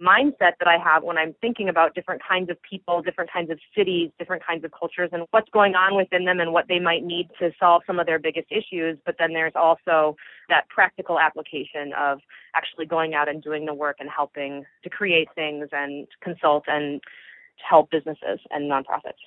mindset 0.00 0.52
that 0.58 0.66
I 0.66 0.78
have 0.78 1.02
when 1.02 1.18
I'm 1.18 1.34
thinking 1.40 1.68
about 1.68 1.94
different 1.94 2.22
kinds 2.26 2.50
of 2.50 2.56
people, 2.62 3.02
different 3.02 3.30
kinds 3.32 3.50
of 3.50 3.58
cities, 3.76 4.10
different 4.18 4.44
kinds 4.44 4.64
of 4.64 4.70
cultures, 4.72 5.10
and 5.12 5.26
what's 5.30 5.48
going 5.50 5.74
on 5.74 5.96
within 5.96 6.24
them 6.24 6.40
and 6.40 6.52
what 6.52 6.66
they 6.68 6.78
might 6.78 7.04
need 7.04 7.28
to 7.38 7.50
solve 7.58 7.82
some 7.86 7.98
of 7.98 8.06
their 8.06 8.18
biggest 8.18 8.48
issues. 8.50 8.98
But 9.04 9.16
then 9.18 9.32
there's 9.32 9.52
also 9.54 10.16
that 10.48 10.68
practical 10.68 11.18
application 11.18 11.92
of 11.98 12.20
actually 12.54 12.86
going 12.86 13.14
out 13.14 13.28
and 13.28 13.42
doing 13.42 13.66
the 13.66 13.74
work 13.74 13.96
and 14.00 14.08
helping 14.08 14.64
to 14.82 14.90
create 14.90 15.28
things 15.34 15.68
and 15.72 16.06
consult 16.22 16.64
and 16.66 17.00
help 17.68 17.90
businesses 17.90 18.40
and 18.50 18.70
nonprofits. 18.70 19.20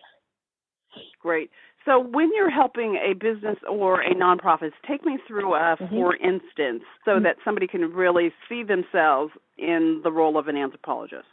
Great. 1.20 1.50
So 1.86 2.00
when 2.00 2.32
you're 2.34 2.50
helping 2.50 2.96
a 2.96 3.14
business 3.14 3.58
or 3.70 4.02
a 4.02 4.14
nonprofit, 4.14 4.72
take 4.88 5.06
me 5.06 5.18
through 5.28 5.54
a 5.54 5.76
mm-hmm. 5.76 5.96
for 5.96 6.16
instance 6.16 6.84
so 7.04 7.12
mm-hmm. 7.12 7.24
that 7.24 7.38
somebody 7.44 7.68
can 7.68 7.92
really 7.92 8.32
see 8.48 8.64
themselves 8.64 9.34
in 9.58 10.02
the 10.04 10.12
role 10.12 10.38
of 10.38 10.48
an 10.48 10.58
anthropologist. 10.58 11.26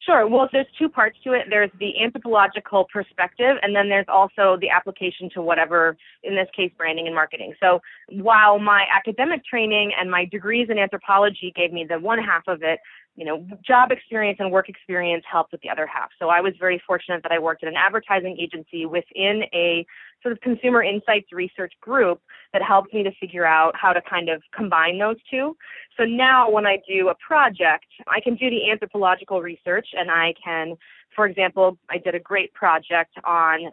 Sure. 0.00 0.26
Well, 0.28 0.48
there's 0.52 0.66
two 0.78 0.88
parts 0.88 1.18
to 1.24 1.32
it. 1.32 1.46
There's 1.50 1.70
the 1.80 2.00
anthropological 2.02 2.86
perspective, 2.90 3.56
and 3.62 3.74
then 3.74 3.88
there's 3.88 4.06
also 4.08 4.56
the 4.60 4.70
application 4.70 5.28
to 5.34 5.42
whatever, 5.42 5.96
in 6.22 6.34
this 6.34 6.46
case, 6.56 6.70
branding 6.78 7.06
and 7.06 7.14
marketing. 7.14 7.52
So 7.60 7.80
while 8.10 8.58
my 8.58 8.84
academic 8.94 9.44
training 9.44 9.92
and 10.00 10.10
my 10.10 10.24
degrees 10.24 10.68
in 10.70 10.78
anthropology 10.78 11.52
gave 11.54 11.72
me 11.72 11.84
the 11.86 11.98
one 11.98 12.18
half 12.22 12.44
of 12.46 12.62
it, 12.62 12.78
you 13.16 13.24
know, 13.24 13.44
job 13.66 13.90
experience 13.90 14.38
and 14.40 14.52
work 14.52 14.68
experience 14.68 15.24
helped 15.30 15.50
with 15.50 15.60
the 15.62 15.68
other 15.68 15.86
half. 15.86 16.10
So 16.20 16.28
I 16.28 16.40
was 16.40 16.54
very 16.60 16.80
fortunate 16.86 17.22
that 17.24 17.32
I 17.32 17.40
worked 17.40 17.64
at 17.64 17.68
an 17.68 17.76
advertising 17.76 18.38
agency 18.40 18.86
within 18.86 19.42
a 19.52 19.84
sort 20.22 20.32
of 20.32 20.40
consumer 20.40 20.82
insights 20.82 21.32
research 21.32 21.72
group 21.80 22.20
that 22.52 22.62
helped 22.62 22.92
me 22.92 23.02
to 23.02 23.10
figure 23.20 23.44
out 23.44 23.74
how 23.76 23.92
to 23.92 24.00
kind 24.02 24.28
of 24.28 24.42
combine 24.54 24.98
those 24.98 25.16
two. 25.30 25.56
So 25.96 26.04
now 26.04 26.50
when 26.50 26.66
I 26.66 26.78
do 26.88 27.08
a 27.08 27.14
project, 27.14 27.86
I 28.06 28.20
can 28.20 28.34
do 28.34 28.50
the 28.50 28.70
anthropological 28.70 29.42
research 29.42 29.88
and 29.96 30.10
I 30.10 30.34
can, 30.42 30.76
for 31.14 31.26
example, 31.26 31.78
I 31.88 31.98
did 31.98 32.14
a 32.14 32.20
great 32.20 32.52
project 32.54 33.14
on 33.24 33.70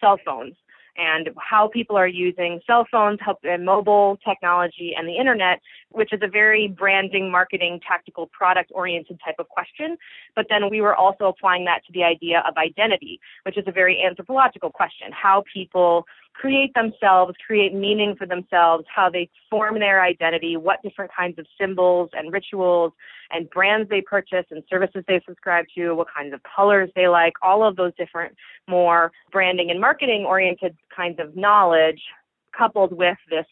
cell 0.00 0.18
phones 0.24 0.54
and 0.96 1.30
how 1.38 1.68
people 1.68 1.96
are 1.96 2.08
using 2.08 2.60
cell 2.66 2.86
phones, 2.90 3.18
and 3.44 3.64
mobile 3.64 4.18
technology, 4.26 4.94
and 4.96 5.08
the 5.08 5.16
internet, 5.16 5.60
which 5.90 6.12
is 6.12 6.20
a 6.22 6.28
very 6.28 6.68
branding, 6.68 7.30
marketing, 7.30 7.80
tactical, 7.86 8.26
product 8.26 8.70
oriented 8.74 9.18
type 9.24 9.36
of 9.38 9.48
question. 9.48 9.96
But 10.34 10.46
then 10.48 10.70
we 10.70 10.80
were 10.80 10.94
also 10.94 11.24
applying 11.26 11.64
that 11.66 11.84
to 11.86 11.92
the 11.92 12.04
idea 12.04 12.42
of 12.46 12.56
identity, 12.56 13.20
which 13.44 13.56
is 13.56 13.64
a 13.66 13.72
very 13.72 14.02
anthropological 14.02 14.70
question 14.70 15.08
how 15.12 15.44
people 15.52 16.06
create 16.40 16.72
themselves, 16.74 17.34
create 17.46 17.74
meaning 17.74 18.14
for 18.16 18.26
themselves, 18.26 18.84
how 18.94 19.10
they 19.10 19.28
form 19.50 19.78
their 19.78 20.02
identity, 20.02 20.56
what 20.56 20.82
different 20.82 21.10
kinds 21.14 21.38
of 21.38 21.46
symbols 21.60 22.08
and 22.14 22.32
rituals 22.32 22.92
and 23.30 23.50
brands 23.50 23.90
they 23.90 24.00
purchase 24.00 24.46
and 24.50 24.62
services 24.70 25.04
they 25.06 25.20
subscribe 25.26 25.66
to, 25.76 25.92
what 25.92 26.06
kinds 26.14 26.32
of 26.32 26.40
colors 26.42 26.88
they 26.96 27.08
like, 27.08 27.34
all 27.42 27.62
of 27.62 27.76
those 27.76 27.92
different 27.96 28.34
more 28.66 29.12
branding 29.30 29.70
and 29.70 29.78
marketing 29.78 30.24
oriented 30.24 30.74
kinds 30.94 31.20
of 31.20 31.36
knowledge 31.36 32.00
coupled 32.56 32.96
with 32.96 33.18
this 33.28 33.46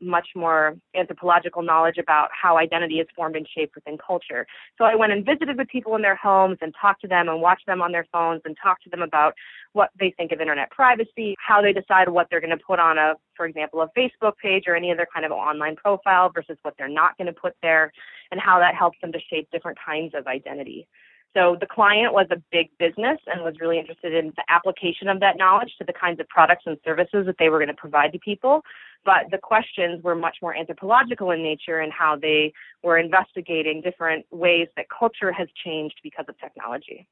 much 0.00 0.28
more 0.34 0.76
anthropological 0.94 1.62
knowledge 1.62 1.98
about 1.98 2.30
how 2.32 2.56
identity 2.56 3.00
is 3.00 3.06
formed 3.14 3.36
and 3.36 3.46
shaped 3.54 3.74
within 3.74 3.98
culture. 3.98 4.46
So 4.78 4.84
I 4.84 4.94
went 4.94 5.12
and 5.12 5.24
visited 5.24 5.56
with 5.56 5.68
people 5.68 5.96
in 5.96 6.02
their 6.02 6.16
homes 6.16 6.58
and 6.60 6.74
talked 6.80 7.02
to 7.02 7.08
them 7.08 7.28
and 7.28 7.40
watched 7.40 7.66
them 7.66 7.82
on 7.82 7.92
their 7.92 8.06
phones 8.12 8.42
and 8.44 8.56
talked 8.62 8.84
to 8.84 8.90
them 8.90 9.02
about 9.02 9.34
what 9.72 9.90
they 9.98 10.12
think 10.16 10.32
of 10.32 10.40
internet 10.40 10.70
privacy, 10.70 11.36
how 11.38 11.62
they 11.62 11.72
decide 11.72 12.08
what 12.08 12.26
they're 12.30 12.40
going 12.40 12.56
to 12.56 12.64
put 12.64 12.78
on 12.78 12.98
a, 12.98 13.14
for 13.36 13.46
example, 13.46 13.82
a 13.82 13.98
Facebook 13.98 14.36
page 14.42 14.64
or 14.66 14.74
any 14.74 14.90
other 14.90 15.06
kind 15.12 15.24
of 15.24 15.32
online 15.32 15.76
profile 15.76 16.30
versus 16.34 16.56
what 16.62 16.74
they're 16.76 16.88
not 16.88 17.16
going 17.18 17.26
to 17.26 17.32
put 17.32 17.54
there, 17.62 17.92
and 18.30 18.40
how 18.40 18.58
that 18.58 18.74
helps 18.74 18.98
them 19.00 19.12
to 19.12 19.18
shape 19.30 19.48
different 19.50 19.78
kinds 19.84 20.14
of 20.14 20.26
identity. 20.26 20.86
So 21.36 21.56
the 21.60 21.66
client 21.66 22.12
was 22.12 22.26
a 22.30 22.42
big 22.50 22.70
business 22.78 23.18
and 23.26 23.44
was 23.44 23.54
really 23.60 23.78
interested 23.78 24.12
in 24.12 24.32
the 24.36 24.42
application 24.48 25.08
of 25.08 25.20
that 25.20 25.36
knowledge 25.38 25.72
to 25.78 25.84
the 25.84 25.92
kinds 25.92 26.18
of 26.18 26.28
products 26.28 26.64
and 26.66 26.76
services 26.84 27.24
that 27.26 27.36
they 27.38 27.48
were 27.48 27.58
going 27.58 27.68
to 27.68 27.74
provide 27.74 28.12
to 28.12 28.18
people. 28.18 28.62
But 29.04 29.30
the 29.30 29.38
questions 29.38 30.02
were 30.02 30.16
much 30.16 30.38
more 30.42 30.56
anthropological 30.56 31.30
in 31.30 31.42
nature 31.42 31.78
and 31.78 31.92
how 31.92 32.16
they 32.20 32.52
were 32.82 32.98
investigating 32.98 33.80
different 33.80 34.26
ways 34.30 34.66
that 34.76 34.86
culture 34.96 35.30
has 35.32 35.48
changed 35.64 35.96
because 36.02 36.26
of 36.28 36.38
technology. 36.38 37.06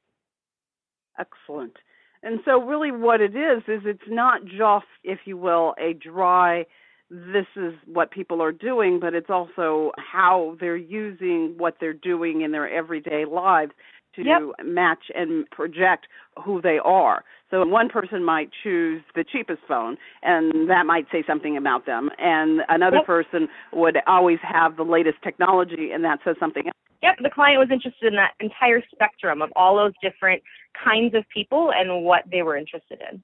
Excellent. 1.17 1.77
And 2.21 2.39
so, 2.43 2.61
really, 2.61 2.91
what 2.91 3.21
it 3.21 3.35
is 3.35 3.63
is 3.67 3.81
it's 3.85 4.01
not 4.09 4.43
just, 4.43 4.85
if 5.03 5.19
you 5.25 5.37
will, 5.37 5.73
a 5.79 5.93
dry. 5.93 6.65
This 7.09 7.47
is 7.55 7.73
what 7.85 8.11
people 8.11 8.41
are 8.41 8.51
doing, 8.51 8.99
but 8.99 9.13
it's 9.13 9.29
also 9.29 9.91
how 9.97 10.57
they're 10.59 10.77
using 10.77 11.55
what 11.57 11.77
they're 11.79 11.93
doing 11.93 12.41
in 12.41 12.51
their 12.51 12.69
everyday 12.69 13.25
lives 13.25 13.71
to 14.15 14.23
yep. 14.23 14.41
match 14.63 15.05
and 15.15 15.49
project 15.51 16.07
who 16.43 16.61
they 16.61 16.79
are. 16.83 17.23
So 17.51 17.65
one 17.65 17.89
person 17.89 18.23
might 18.23 18.49
choose 18.63 19.01
the 19.15 19.23
cheapest 19.23 19.61
phone, 19.67 19.97
and 20.21 20.69
that 20.69 20.85
might 20.85 21.05
say 21.11 21.23
something 21.25 21.57
about 21.57 21.85
them, 21.85 22.09
and 22.19 22.61
another 22.69 22.97
yep. 22.97 23.05
person 23.05 23.47
would 23.73 23.97
always 24.07 24.39
have 24.41 24.77
the 24.77 24.83
latest 24.83 25.17
technology, 25.23 25.91
and 25.91 26.03
that 26.03 26.19
says 26.23 26.35
something 26.39 26.65
else. 26.65 26.73
Yep, 27.01 27.17
the 27.23 27.29
client 27.29 27.59
was 27.59 27.69
interested 27.71 28.07
in 28.07 28.15
that 28.15 28.33
entire 28.39 28.83
spectrum 28.91 29.41
of 29.41 29.49
all 29.55 29.77
those 29.77 29.93
different 30.01 30.43
kinds 30.83 31.15
of 31.15 31.23
people 31.33 31.71
and 31.73 32.03
what 32.03 32.23
they 32.29 32.41
were 32.41 32.57
interested 32.57 33.01
in. 33.09 33.23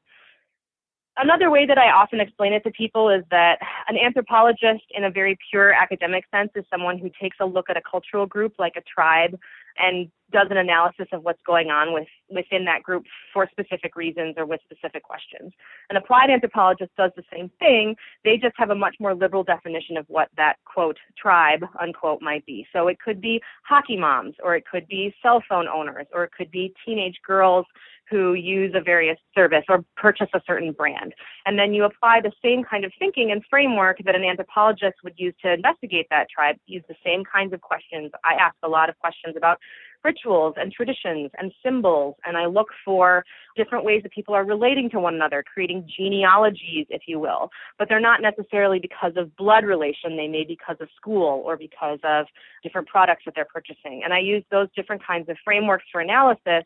Another 1.17 1.49
way 1.49 1.65
that 1.65 1.77
I 1.77 1.91
often 1.91 2.19
explain 2.19 2.51
it 2.53 2.63
to 2.63 2.71
people 2.71 3.09
is 3.09 3.23
that 3.31 3.59
an 3.87 3.97
anthropologist, 3.97 4.83
in 4.91 5.05
a 5.05 5.11
very 5.11 5.37
pure 5.49 5.71
academic 5.71 6.25
sense, 6.29 6.49
is 6.55 6.65
someone 6.69 6.97
who 6.97 7.09
takes 7.21 7.37
a 7.39 7.45
look 7.45 7.69
at 7.69 7.77
a 7.77 7.81
cultural 7.89 8.25
group 8.25 8.55
like 8.59 8.73
a 8.75 8.81
tribe 8.81 9.37
and 9.77 10.09
does 10.31 10.47
an 10.49 10.57
analysis 10.57 11.07
of 11.11 11.23
what's 11.23 11.41
going 11.45 11.69
on 11.69 11.93
with 11.93 12.07
within 12.29 12.65
that 12.65 12.83
group 12.83 13.03
for 13.33 13.47
specific 13.51 13.95
reasons 13.95 14.35
or 14.37 14.45
with 14.45 14.59
specific 14.63 15.03
questions. 15.03 15.51
An 15.89 15.97
applied 15.97 16.29
anthropologist 16.29 16.91
does 16.97 17.11
the 17.15 17.23
same 17.31 17.49
thing. 17.59 17.95
They 18.23 18.37
just 18.37 18.55
have 18.57 18.69
a 18.69 18.75
much 18.75 18.95
more 18.99 19.13
liberal 19.13 19.43
definition 19.43 19.97
of 19.97 20.05
what 20.07 20.29
that 20.37 20.55
quote 20.65 20.97
tribe 21.17 21.63
unquote 21.81 22.21
might 22.21 22.45
be. 22.45 22.65
So 22.73 22.87
it 22.87 22.99
could 22.99 23.21
be 23.21 23.41
hockey 23.63 23.97
moms, 23.97 24.35
or 24.43 24.55
it 24.55 24.65
could 24.69 24.87
be 24.87 25.13
cell 25.21 25.43
phone 25.47 25.67
owners, 25.67 26.07
or 26.13 26.23
it 26.23 26.31
could 26.37 26.51
be 26.51 26.73
teenage 26.85 27.17
girls 27.25 27.65
who 28.09 28.33
use 28.33 28.71
a 28.75 28.81
various 28.81 29.17
service 29.33 29.63
or 29.67 29.83
purchase 29.95 30.27
a 30.33 30.41
certain 30.45 30.71
brand. 30.71 31.13
And 31.45 31.57
then 31.57 31.73
you 31.73 31.85
apply 31.85 32.21
the 32.21 32.31
same 32.43 32.63
kind 32.63 32.85
of 32.85 32.91
thinking 32.99 33.31
and 33.31 33.41
framework 33.49 33.97
that 34.05 34.15
an 34.15 34.23
anthropologist 34.23 34.95
would 35.03 35.13
use 35.17 35.33
to 35.41 35.53
investigate 35.53 36.07
that 36.11 36.27
tribe, 36.29 36.57
use 36.67 36.83
the 36.87 36.95
same 37.03 37.23
kinds 37.23 37.53
of 37.53 37.61
questions. 37.61 38.11
I 38.23 38.35
ask 38.35 38.55
a 38.63 38.69
lot 38.69 38.89
of 38.89 38.97
questions 38.99 39.35
about 39.35 39.59
rituals 40.05 40.53
and 40.57 40.71
traditions 40.71 41.31
and 41.37 41.51
symbols, 41.63 42.15
and 42.25 42.37
I 42.37 42.45
look 42.45 42.67
for 42.85 43.25
different 43.57 43.83
ways 43.83 44.03
that 44.03 44.13
people 44.13 44.33
are 44.35 44.45
relating 44.45 44.89
to 44.91 44.99
one 44.99 45.15
another, 45.15 45.43
creating 45.51 45.89
genealogies, 45.97 46.85
if 46.89 47.01
you 47.07 47.19
will. 47.19 47.49
But 47.77 47.89
they're 47.89 47.99
not 47.99 48.21
necessarily 48.21 48.79
because 48.79 49.13
of 49.17 49.35
blood 49.35 49.65
relation, 49.65 50.15
they 50.15 50.27
may 50.27 50.43
be 50.43 50.55
because 50.55 50.77
of 50.79 50.87
school 50.95 51.41
or 51.45 51.57
because 51.57 51.99
of 52.03 52.27
different 52.63 52.87
products 52.87 53.23
that 53.25 53.33
they're 53.35 53.47
purchasing. 53.53 54.01
And 54.05 54.13
I 54.13 54.19
use 54.19 54.43
those 54.51 54.67
different 54.75 55.05
kinds 55.05 55.27
of 55.27 55.37
frameworks 55.43 55.85
for 55.91 55.99
analysis 56.01 56.63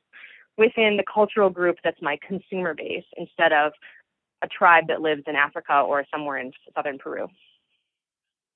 within 0.58 0.98
the 0.98 1.05
cultural 1.12 1.50
group 1.50 1.77
that's 1.84 2.01
my 2.01 2.17
consumer 2.27 2.75
base 2.75 3.05
instead 3.17 3.53
of 3.53 3.72
a 4.43 4.48
tribe 4.48 4.86
that 4.89 5.01
lives 5.01 5.24
in 5.25 5.36
Africa 5.36 5.81
or 5.88 6.05
somewhere 6.12 6.38
in 6.38 6.51
southern 6.75 6.98
Peru. 6.98 7.27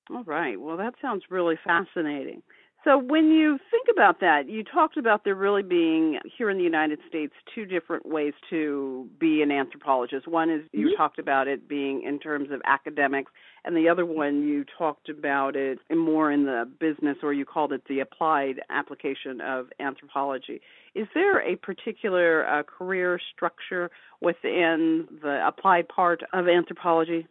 All 0.09 0.23
right. 0.23 0.59
Well, 0.59 0.77
that 0.77 0.95
sounds 1.01 1.23
really 1.29 1.57
fascinating. 1.63 2.41
So, 2.83 2.97
when 2.97 3.31
you 3.31 3.59
think 3.71 3.87
about 3.89 4.19
that, 4.19 4.49
you 4.49 4.61
talked 4.61 4.97
about 4.97 5.23
there 5.23 5.35
really 5.35 5.63
being 5.63 6.19
here 6.37 6.49
in 6.49 6.57
the 6.57 6.63
United 6.65 6.99
States 7.07 7.31
two 7.55 7.65
different 7.65 8.05
ways 8.05 8.33
to 8.49 9.07
be 9.19 9.41
an 9.41 9.51
anthropologist. 9.51 10.27
One 10.27 10.49
is 10.49 10.63
you 10.73 10.87
mm-hmm. 10.87 10.97
talked 10.97 11.17
about 11.17 11.47
it 11.47 11.69
being 11.69 12.03
in 12.03 12.19
terms 12.19 12.51
of 12.51 12.61
academics, 12.65 13.31
and 13.63 13.77
the 13.77 13.87
other 13.87 14.05
one 14.05 14.45
you 14.45 14.65
talked 14.77 15.07
about 15.07 15.55
it 15.55 15.79
more 15.95 16.29
in 16.29 16.43
the 16.43 16.69
business, 16.77 17.17
or 17.23 17.31
you 17.31 17.45
called 17.45 17.71
it 17.71 17.83
the 17.87 18.01
applied 18.01 18.59
application 18.69 19.39
of 19.39 19.67
anthropology. 19.79 20.59
Is 20.93 21.07
there 21.13 21.39
a 21.39 21.55
particular 21.55 22.45
uh, 22.45 22.63
career 22.63 23.17
structure 23.33 23.91
within 24.19 25.07
the 25.21 25.41
applied 25.47 25.87
part 25.87 26.21
of 26.33 26.49
anthropology? 26.49 27.27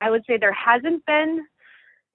I 0.00 0.10
would 0.10 0.24
say 0.26 0.38
there 0.38 0.52
hasn't 0.52 1.06
been 1.06 1.46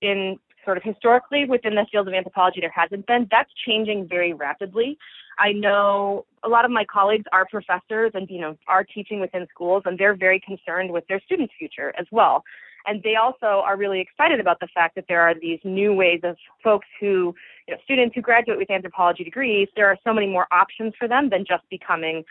in 0.01 0.37
sort 0.65 0.77
of 0.77 0.83
historically 0.83 1.45
within 1.45 1.75
the 1.75 1.85
field 1.91 2.07
of 2.07 2.13
anthropology 2.13 2.61
there 2.61 2.73
hasn't 2.73 3.05
been. 3.07 3.27
That's 3.29 3.51
changing 3.65 4.07
very 4.07 4.33
rapidly. 4.33 4.97
I 5.39 5.51
know 5.51 6.25
a 6.43 6.49
lot 6.49 6.65
of 6.65 6.71
my 6.71 6.85
colleagues 6.85 7.25
are 7.31 7.45
professors 7.49 8.11
and 8.13 8.29
you 8.29 8.39
know 8.39 8.57
are 8.67 8.83
teaching 8.83 9.19
within 9.19 9.47
schools 9.53 9.83
and 9.85 9.97
they're 9.97 10.15
very 10.15 10.39
concerned 10.39 10.91
with 10.91 11.05
their 11.07 11.21
students' 11.25 11.53
future 11.57 11.93
as 11.97 12.05
well. 12.11 12.43
And 12.85 13.01
they 13.01 13.15
also 13.15 13.63
are 13.65 13.77
really 13.77 14.01
excited 14.01 14.39
about 14.39 14.59
the 14.59 14.67
fact 14.73 14.95
that 14.95 15.05
there 15.07 15.21
are 15.21 15.33
these 15.33 15.59
new 15.63 15.93
ways 15.93 16.19
of 16.23 16.35
folks 16.63 16.87
who, 16.99 17.33
you 17.67 17.73
know, 17.73 17.77
students 17.85 18.13
who 18.13 18.21
graduate 18.21 18.57
with 18.57 18.69
anthropology 18.69 19.23
degrees, 19.23 19.69
there 19.75 19.87
are 19.87 19.97
so 20.03 20.13
many 20.13 20.27
more 20.27 20.47
options 20.51 20.93
for 20.99 21.07
them 21.07 21.29
than 21.29 21.45
just 21.47 21.63
becoming 21.69 22.25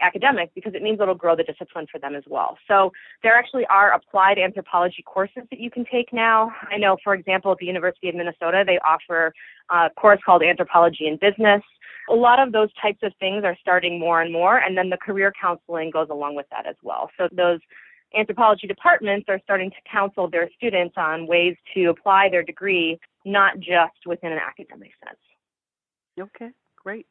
academic 0.00 0.50
because 0.54 0.74
it 0.74 0.82
means 0.82 1.00
it'll 1.00 1.14
grow 1.14 1.36
the 1.36 1.44
discipline 1.44 1.86
for 1.90 1.98
them 1.98 2.14
as 2.14 2.24
well. 2.26 2.56
So 2.68 2.92
there 3.22 3.36
actually 3.36 3.66
are 3.66 3.92
applied 3.92 4.38
anthropology 4.38 5.02
courses 5.02 5.42
that 5.50 5.60
you 5.60 5.70
can 5.70 5.84
take 5.90 6.12
now. 6.12 6.52
I 6.70 6.76
know, 6.76 6.96
for 7.02 7.14
example, 7.14 7.52
at 7.52 7.58
the 7.58 7.66
University 7.66 8.08
of 8.08 8.14
Minnesota, 8.14 8.64
they 8.66 8.78
offer 8.78 9.32
a 9.70 9.90
course 9.90 10.20
called 10.24 10.42
Anthropology 10.42 11.06
in 11.06 11.16
Business. 11.16 11.62
A 12.10 12.14
lot 12.14 12.38
of 12.38 12.52
those 12.52 12.68
types 12.80 12.98
of 13.02 13.12
things 13.18 13.44
are 13.44 13.56
starting 13.60 13.98
more 13.98 14.20
and 14.20 14.32
more, 14.32 14.58
and 14.58 14.76
then 14.76 14.90
the 14.90 14.98
career 14.98 15.32
counseling 15.40 15.90
goes 15.90 16.08
along 16.10 16.34
with 16.34 16.46
that 16.50 16.66
as 16.66 16.76
well. 16.82 17.10
So 17.16 17.28
those 17.32 17.60
anthropology 18.16 18.66
departments 18.66 19.26
are 19.28 19.40
starting 19.42 19.70
to 19.70 19.76
counsel 19.90 20.28
their 20.28 20.50
students 20.56 20.94
on 20.96 21.26
ways 21.26 21.56
to 21.74 21.86
apply 21.86 22.28
their 22.30 22.42
degree, 22.42 22.98
not 23.24 23.58
just 23.58 24.06
within 24.06 24.32
an 24.32 24.38
academic 24.38 24.92
sense. 25.04 25.18
Okay, 26.20 26.50
great. 26.76 27.08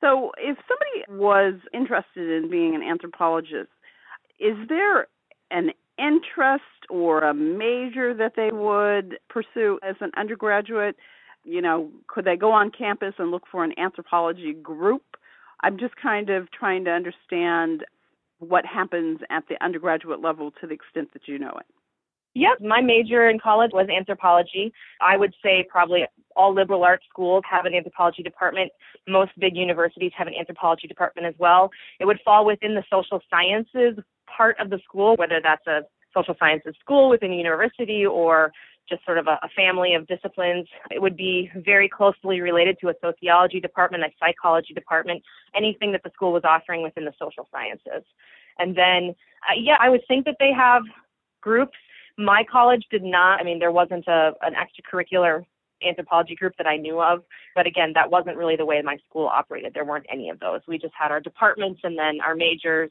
So, 0.00 0.32
if 0.38 0.56
somebody 0.66 1.20
was 1.20 1.54
interested 1.74 2.30
in 2.42 2.50
being 2.50 2.74
an 2.74 2.82
anthropologist, 2.82 3.70
is 4.38 4.56
there 4.68 5.08
an 5.50 5.70
interest 5.98 6.64
or 6.88 7.20
a 7.20 7.34
major 7.34 8.14
that 8.14 8.32
they 8.36 8.50
would 8.50 9.18
pursue 9.28 9.78
as 9.82 9.96
an 10.00 10.10
undergraduate? 10.16 10.96
You 11.44 11.60
know, 11.60 11.90
could 12.06 12.24
they 12.24 12.36
go 12.36 12.50
on 12.50 12.70
campus 12.70 13.14
and 13.18 13.30
look 13.30 13.44
for 13.50 13.64
an 13.64 13.78
anthropology 13.78 14.54
group? 14.54 15.02
I'm 15.62 15.78
just 15.78 15.94
kind 15.96 16.30
of 16.30 16.50
trying 16.50 16.84
to 16.86 16.90
understand 16.90 17.84
what 18.38 18.64
happens 18.64 19.20
at 19.30 19.44
the 19.48 19.62
undergraduate 19.62 20.20
level 20.22 20.50
to 20.60 20.66
the 20.66 20.72
extent 20.72 21.12
that 21.12 21.28
you 21.28 21.38
know 21.38 21.52
it. 21.58 21.66
Yep, 22.34 22.60
my 22.62 22.80
major 22.80 23.28
in 23.28 23.38
college 23.38 23.72
was 23.74 23.88
anthropology. 23.94 24.72
I 25.00 25.16
would 25.16 25.34
say 25.42 25.66
probably 25.68 26.04
all 26.36 26.54
liberal 26.54 26.84
arts 26.84 27.04
schools 27.08 27.42
have 27.50 27.64
an 27.64 27.74
anthropology 27.74 28.22
department. 28.22 28.70
Most 29.08 29.32
big 29.38 29.56
universities 29.56 30.12
have 30.16 30.26
an 30.26 30.34
anthropology 30.38 30.86
department 30.86 31.26
as 31.26 31.34
well. 31.38 31.70
It 31.98 32.06
would 32.06 32.20
fall 32.24 32.44
within 32.44 32.74
the 32.74 32.84
social 32.90 33.20
sciences 33.30 33.98
part 34.26 34.58
of 34.58 34.70
the 34.70 34.78
school, 34.84 35.16
whether 35.16 35.40
that's 35.42 35.66
a 35.66 35.82
social 36.14 36.34
sciences 36.38 36.74
school 36.80 37.08
within 37.08 37.32
a 37.32 37.36
university 37.36 38.04
or 38.04 38.52
just 38.88 39.04
sort 39.04 39.18
of 39.18 39.28
a, 39.28 39.38
a, 39.42 39.48
family 39.54 39.94
of 39.94 40.06
disciplines. 40.08 40.66
It 40.90 41.00
would 41.00 41.16
be 41.16 41.48
very 41.54 41.88
closely 41.88 42.40
related 42.40 42.76
to 42.80 42.88
a 42.88 42.94
sociology 43.00 43.60
department, 43.60 44.02
a 44.02 44.08
psychology 44.18 44.74
department, 44.74 45.22
anything 45.54 45.92
that 45.92 46.02
the 46.02 46.10
school 46.12 46.32
was 46.32 46.42
offering 46.44 46.82
within 46.82 47.04
the 47.04 47.12
social 47.16 47.46
sciences. 47.52 48.04
And 48.58 48.76
then, 48.76 49.14
uh, 49.48 49.54
yeah, 49.56 49.76
I 49.78 49.88
would 49.88 50.00
think 50.08 50.24
that 50.24 50.36
they 50.40 50.50
have 50.52 50.82
groups 51.40 51.76
my 52.20 52.44
college 52.50 52.84
did 52.90 53.02
not. 53.02 53.40
I 53.40 53.44
mean, 53.44 53.58
there 53.58 53.72
wasn't 53.72 54.06
a 54.06 54.32
an 54.42 54.54
extracurricular 54.54 55.44
anthropology 55.86 56.34
group 56.34 56.54
that 56.58 56.66
I 56.66 56.76
knew 56.76 57.00
of, 57.00 57.22
but 57.54 57.66
again, 57.66 57.92
that 57.94 58.10
wasn't 58.10 58.36
really 58.36 58.56
the 58.56 58.66
way 58.66 58.80
my 58.82 58.98
school 59.08 59.26
operated. 59.26 59.74
There 59.74 59.84
weren't 59.84 60.06
any 60.10 60.30
of 60.30 60.40
those. 60.40 60.60
We 60.66 60.78
just 60.78 60.94
had 60.98 61.10
our 61.10 61.20
departments 61.20 61.80
and 61.84 61.98
then 61.98 62.20
our 62.20 62.34
majors, 62.34 62.90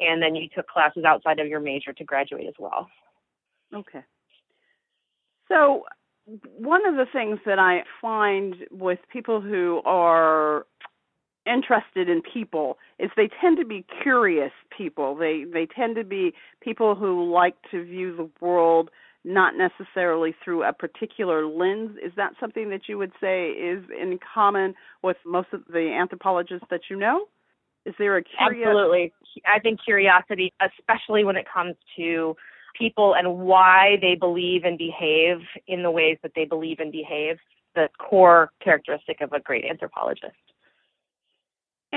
and 0.00 0.22
then 0.22 0.34
you 0.34 0.48
took 0.54 0.68
classes 0.68 1.04
outside 1.04 1.38
of 1.38 1.46
your 1.46 1.60
major 1.60 1.92
to 1.92 2.04
graduate 2.04 2.46
as 2.46 2.54
well. 2.58 2.88
Okay. 3.74 4.02
So, 5.48 5.84
one 6.58 6.86
of 6.86 6.96
the 6.96 7.06
things 7.12 7.38
that 7.46 7.58
I 7.58 7.84
find 8.00 8.56
with 8.70 8.98
people 9.12 9.40
who 9.40 9.80
are 9.84 10.66
interested 11.46 12.08
in 12.08 12.20
people 12.20 12.78
is 12.98 13.10
they 13.16 13.28
tend 13.40 13.56
to 13.58 13.64
be 13.64 13.84
curious 14.02 14.52
people. 14.76 15.14
They 15.14 15.44
they 15.44 15.66
tend 15.66 15.96
to 15.96 16.04
be 16.04 16.34
people 16.60 16.94
who 16.94 17.32
like 17.32 17.54
to 17.70 17.84
view 17.84 18.16
the 18.16 18.28
world 18.44 18.90
not 19.26 19.54
necessarily 19.56 20.34
through 20.42 20.62
a 20.62 20.72
particular 20.72 21.46
lens. 21.46 21.98
Is 22.02 22.12
that 22.16 22.32
something 22.38 22.70
that 22.70 22.82
you 22.88 22.96
would 22.96 23.10
say 23.20 23.48
is 23.48 23.84
in 23.90 24.18
common 24.32 24.72
with 25.02 25.16
most 25.26 25.48
of 25.52 25.62
the 25.68 25.92
anthropologists 26.00 26.66
that 26.70 26.82
you 26.88 26.96
know? 26.96 27.26
Is 27.84 27.94
there 27.98 28.16
a 28.16 28.22
curiosity? 28.22 28.62
Absolutely. 28.64 29.12
I 29.44 29.58
think 29.58 29.80
curiosity, 29.84 30.52
especially 30.60 31.24
when 31.24 31.36
it 31.36 31.44
comes 31.52 31.74
to 31.96 32.36
people 32.78 33.14
and 33.16 33.38
why 33.40 33.96
they 34.00 34.14
believe 34.14 34.62
and 34.64 34.78
behave 34.78 35.38
in 35.66 35.82
the 35.82 35.90
ways 35.90 36.18
that 36.22 36.32
they 36.36 36.44
believe 36.44 36.78
and 36.78 36.92
behave, 36.92 37.38
the 37.74 37.88
core 37.98 38.50
characteristic 38.62 39.20
of 39.20 39.32
a 39.32 39.40
great 39.40 39.64
anthropologist. 39.64 40.34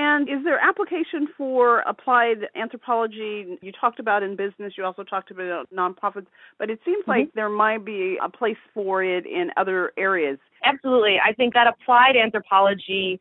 And 0.02 0.30
is 0.30 0.42
there 0.44 0.58
application 0.58 1.28
for 1.36 1.80
applied 1.80 2.48
anthropology? 2.56 3.58
You 3.60 3.70
talked 3.78 4.00
about 4.00 4.22
in 4.22 4.34
business, 4.34 4.72
you 4.78 4.82
also 4.82 5.04
talked 5.04 5.30
about 5.30 5.68
nonprofits, 5.70 6.26
but 6.58 6.70
it 6.70 6.80
seems 6.86 7.02
mm-hmm. 7.02 7.10
like 7.10 7.34
there 7.34 7.50
might 7.50 7.84
be 7.84 8.16
a 8.22 8.30
place 8.30 8.56
for 8.72 9.04
it 9.04 9.26
in 9.26 9.50
other 9.58 9.92
areas. 9.98 10.38
Absolutely. 10.64 11.18
I 11.22 11.34
think 11.34 11.52
that 11.52 11.66
applied 11.66 12.16
anthropology 12.16 13.20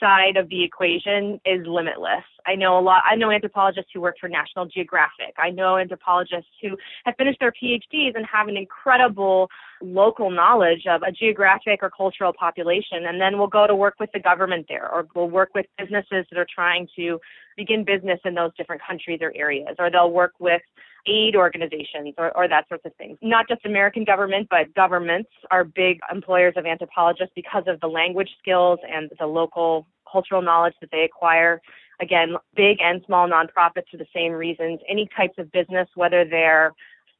side 0.00 0.36
of 0.36 0.48
the 0.48 0.62
equation 0.62 1.40
is 1.44 1.66
limitless. 1.66 2.24
I 2.46 2.54
know 2.54 2.78
a 2.78 2.80
lot 2.80 3.02
I 3.10 3.16
know 3.16 3.30
anthropologists 3.30 3.90
who 3.92 4.00
work 4.00 4.16
for 4.20 4.28
National 4.28 4.66
Geographic. 4.66 5.34
I 5.38 5.50
know 5.50 5.78
anthropologists 5.78 6.50
who 6.62 6.76
have 7.04 7.14
finished 7.16 7.38
their 7.40 7.52
PhDs 7.52 8.14
and 8.14 8.24
have 8.26 8.48
an 8.48 8.56
incredible 8.56 9.48
local 9.82 10.30
knowledge 10.30 10.86
of 10.88 11.02
a 11.02 11.12
geographic 11.12 11.80
or 11.82 11.90
cultural 11.90 12.32
population 12.32 13.06
and 13.06 13.20
then 13.20 13.38
will 13.38 13.46
go 13.46 13.66
to 13.66 13.74
work 13.74 13.94
with 13.98 14.10
the 14.12 14.20
government 14.20 14.66
there 14.68 14.88
or 14.90 15.06
will 15.14 15.30
work 15.30 15.50
with 15.54 15.66
businesses 15.78 16.24
that 16.30 16.38
are 16.38 16.46
trying 16.54 16.88
to 16.96 17.18
begin 17.56 17.84
business 17.84 18.20
in 18.24 18.34
those 18.34 18.54
different 18.56 18.82
countries 18.86 19.18
or 19.22 19.32
areas 19.34 19.74
or 19.78 19.90
they'll 19.90 20.10
work 20.12 20.32
with 20.38 20.62
aid 21.06 21.36
organizations 21.36 22.14
or, 22.18 22.36
or 22.36 22.48
that 22.48 22.68
sorts 22.68 22.84
of 22.84 22.94
things. 22.96 23.18
Not 23.22 23.48
just 23.48 23.64
American 23.64 24.04
government, 24.04 24.48
but 24.50 24.74
governments 24.74 25.30
are 25.50 25.64
big 25.64 25.98
employers 26.12 26.54
of 26.56 26.66
anthropologists 26.66 27.32
because 27.34 27.64
of 27.66 27.80
the 27.80 27.86
language 27.86 28.30
skills 28.40 28.78
and 28.88 29.10
the 29.18 29.26
local 29.26 29.86
cultural 30.10 30.42
knowledge 30.42 30.74
that 30.80 30.90
they 30.90 31.02
acquire. 31.02 31.60
Again, 32.00 32.36
big 32.54 32.78
and 32.82 33.02
small 33.06 33.28
nonprofits 33.28 33.88
for 33.90 33.96
the 33.96 34.06
same 34.14 34.32
reasons. 34.32 34.80
Any 34.88 35.08
types 35.16 35.34
of 35.38 35.50
business, 35.52 35.88
whether 35.94 36.24
they're 36.24 36.72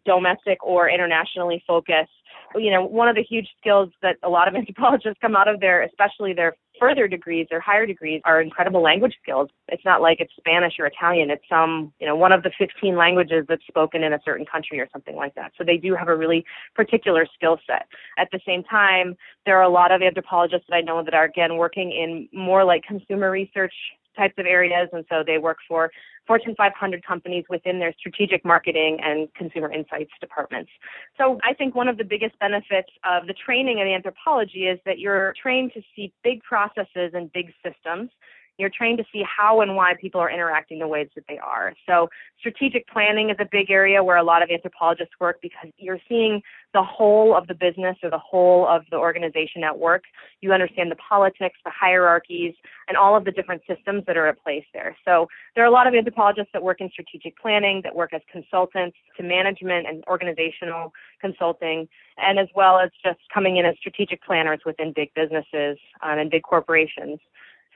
domestic 0.06 0.64
or 0.64 0.88
internationally 0.88 1.62
focused. 1.66 2.10
You 2.54 2.70
know, 2.70 2.84
one 2.84 3.08
of 3.08 3.16
the 3.16 3.22
huge 3.22 3.48
skills 3.60 3.90
that 4.02 4.16
a 4.22 4.28
lot 4.28 4.48
of 4.48 4.54
anthropologists 4.56 5.18
come 5.20 5.36
out 5.36 5.48
of 5.48 5.60
there, 5.60 5.82
especially 5.82 6.32
their 6.32 6.56
further 6.78 7.08
degrees 7.08 7.46
or 7.50 7.60
higher 7.60 7.86
degrees, 7.86 8.20
are 8.24 8.40
incredible 8.40 8.82
language 8.82 9.14
skills. 9.22 9.48
It's 9.68 9.84
not 9.84 10.00
like 10.02 10.20
it's 10.20 10.32
Spanish 10.36 10.74
or 10.78 10.86
Italian. 10.86 11.30
It's 11.30 11.44
some, 11.48 11.92
you 12.00 12.06
know, 12.06 12.16
one 12.16 12.32
of 12.32 12.42
the 12.42 12.50
15 12.58 12.96
languages 12.96 13.44
that's 13.48 13.66
spoken 13.66 14.02
in 14.02 14.12
a 14.12 14.20
certain 14.24 14.46
country 14.46 14.80
or 14.80 14.88
something 14.92 15.16
like 15.16 15.34
that. 15.34 15.52
So 15.56 15.64
they 15.64 15.76
do 15.76 15.94
have 15.94 16.08
a 16.08 16.16
really 16.16 16.44
particular 16.74 17.26
skill 17.34 17.58
set. 17.66 17.86
At 18.18 18.28
the 18.32 18.40
same 18.46 18.62
time, 18.64 19.16
there 19.44 19.56
are 19.58 19.62
a 19.62 19.68
lot 19.68 19.92
of 19.92 20.02
anthropologists 20.02 20.66
that 20.68 20.76
I 20.76 20.80
know 20.80 21.02
that 21.04 21.14
are 21.14 21.24
again 21.24 21.56
working 21.56 21.90
in 21.92 22.28
more 22.32 22.64
like 22.64 22.82
consumer 22.82 23.30
research 23.30 23.74
types 24.16 24.34
of 24.38 24.46
areas, 24.46 24.88
and 24.92 25.04
so 25.08 25.22
they 25.26 25.38
work 25.38 25.58
for 25.68 25.90
Fortune 26.26 26.54
500 26.56 27.04
companies 27.06 27.44
within 27.48 27.78
their 27.78 27.94
strategic 27.98 28.44
marketing 28.44 28.98
and 29.02 29.32
consumer 29.34 29.70
insights 29.72 30.10
departments. 30.20 30.70
So 31.16 31.38
I 31.44 31.54
think 31.54 31.74
one 31.74 31.88
of 31.88 31.98
the 31.98 32.04
biggest 32.04 32.38
benefits 32.40 32.90
of 33.04 33.26
the 33.26 33.34
training 33.34 33.78
in 33.78 33.86
anthropology 33.86 34.66
is 34.66 34.80
that 34.86 34.98
you're 34.98 35.34
trained 35.40 35.72
to 35.74 35.82
see 35.94 36.12
big 36.24 36.42
processes 36.42 37.12
and 37.14 37.32
big 37.32 37.52
systems 37.64 38.10
you're 38.58 38.70
trained 38.70 38.98
to 38.98 39.04
see 39.12 39.22
how 39.24 39.60
and 39.60 39.76
why 39.76 39.94
people 40.00 40.20
are 40.20 40.30
interacting 40.30 40.78
the 40.78 40.88
ways 40.88 41.08
that 41.14 41.24
they 41.28 41.38
are. 41.38 41.74
So 41.86 42.08
strategic 42.38 42.88
planning 42.88 43.30
is 43.30 43.36
a 43.38 43.46
big 43.50 43.70
area 43.70 44.02
where 44.02 44.16
a 44.16 44.22
lot 44.22 44.42
of 44.42 44.50
anthropologists 44.50 45.14
work 45.20 45.38
because 45.42 45.70
you're 45.76 46.00
seeing 46.08 46.42
the 46.72 46.82
whole 46.82 47.36
of 47.36 47.46
the 47.46 47.54
business 47.54 47.96
or 48.02 48.10
the 48.10 48.18
whole 48.18 48.66
of 48.66 48.82
the 48.90 48.96
organization 48.96 49.62
at 49.64 49.78
work. 49.78 50.04
You 50.40 50.52
understand 50.52 50.90
the 50.90 50.96
politics, 50.96 51.58
the 51.64 51.70
hierarchies, 51.70 52.54
and 52.88 52.96
all 52.96 53.16
of 53.16 53.24
the 53.24 53.32
different 53.32 53.62
systems 53.68 54.04
that 54.06 54.16
are 54.16 54.26
at 54.26 54.42
place 54.42 54.64
there. 54.72 54.96
So 55.04 55.26
there 55.54 55.64
are 55.64 55.68
a 55.68 55.70
lot 55.70 55.86
of 55.86 55.94
anthropologists 55.94 56.50
that 56.52 56.62
work 56.62 56.80
in 56.80 56.90
strategic 56.90 57.38
planning, 57.38 57.80
that 57.84 57.94
work 57.94 58.12
as 58.14 58.22
consultants 58.30 58.96
to 59.16 59.22
management 59.22 59.86
and 59.86 60.04
organizational 60.06 60.92
consulting, 61.20 61.88
and 62.18 62.38
as 62.38 62.48
well 62.54 62.78
as 62.78 62.90
just 63.04 63.20
coming 63.32 63.56
in 63.56 63.66
as 63.66 63.76
strategic 63.78 64.22
planners 64.22 64.60
within 64.64 64.92
big 64.94 65.12
businesses 65.14 65.78
um, 66.02 66.18
and 66.18 66.30
big 66.30 66.42
corporations 66.42 67.18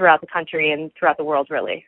throughout 0.01 0.23
the 0.23 0.27
country 0.27 0.73
and 0.73 0.91
throughout 0.99 1.19
the 1.19 1.25
world, 1.25 1.49
really. 1.51 1.85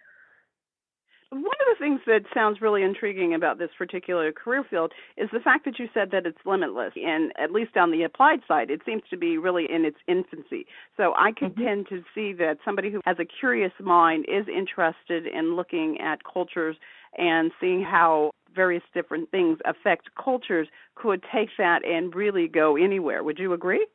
One 1.31 1.41
of 1.41 1.67
the 1.67 1.77
things 1.79 2.01
that 2.07 2.25
sounds 2.35 2.61
really 2.61 2.83
intriguing 2.83 3.33
about 3.33 3.59
this 3.59 3.71
particular 3.79 4.33
career 4.33 4.67
field 4.69 4.93
is 5.17 5.31
the 5.33 5.41
fact 5.41 5.65
that 5.65 5.79
you 5.79 5.89
said 5.95 6.11
that 6.11 6.27
it's 6.27 6.37
limitless. 6.45 6.93
And 6.95 7.33
at 7.43 7.51
least 7.51 7.75
on 7.79 7.91
the 7.91 8.03
applied 8.03 8.41
side, 8.47 8.71
it 8.71 8.83
seems 8.85 9.01
to 9.09 9.17
be 9.17 9.39
really 9.39 9.65
in 9.65 9.87
its 9.87 9.97
infancy. 10.07 10.67
So 10.99 11.15
I 11.17 11.33
can 11.33 11.53
mm-hmm. 11.53 11.65
tend 11.65 11.89
to 11.89 12.05
see 12.15 12.35
that 12.35 12.59
somebody 12.67 12.91
who 12.91 13.01
has 13.07 13.17
a 13.19 13.25
curious 13.25 13.73
mind 13.81 14.27
is 14.29 14.45
interested 14.47 15.27
in 15.27 15.57
looking 15.57 15.99
at 16.03 16.19
cultures 16.31 16.77
and 17.17 17.51
seeing 17.59 17.83
how 17.83 18.33
various 18.55 18.85
different 18.93 19.31
things 19.31 19.57
affect 19.65 20.11
cultures 20.23 20.69
could 20.97 21.25
take 21.35 21.49
that 21.57 21.83
and 21.83 22.15
really 22.15 22.47
go 22.47 22.77
anywhere. 22.77 23.25
Would 23.25 23.39
you 23.39 23.55
agree? 23.55 23.87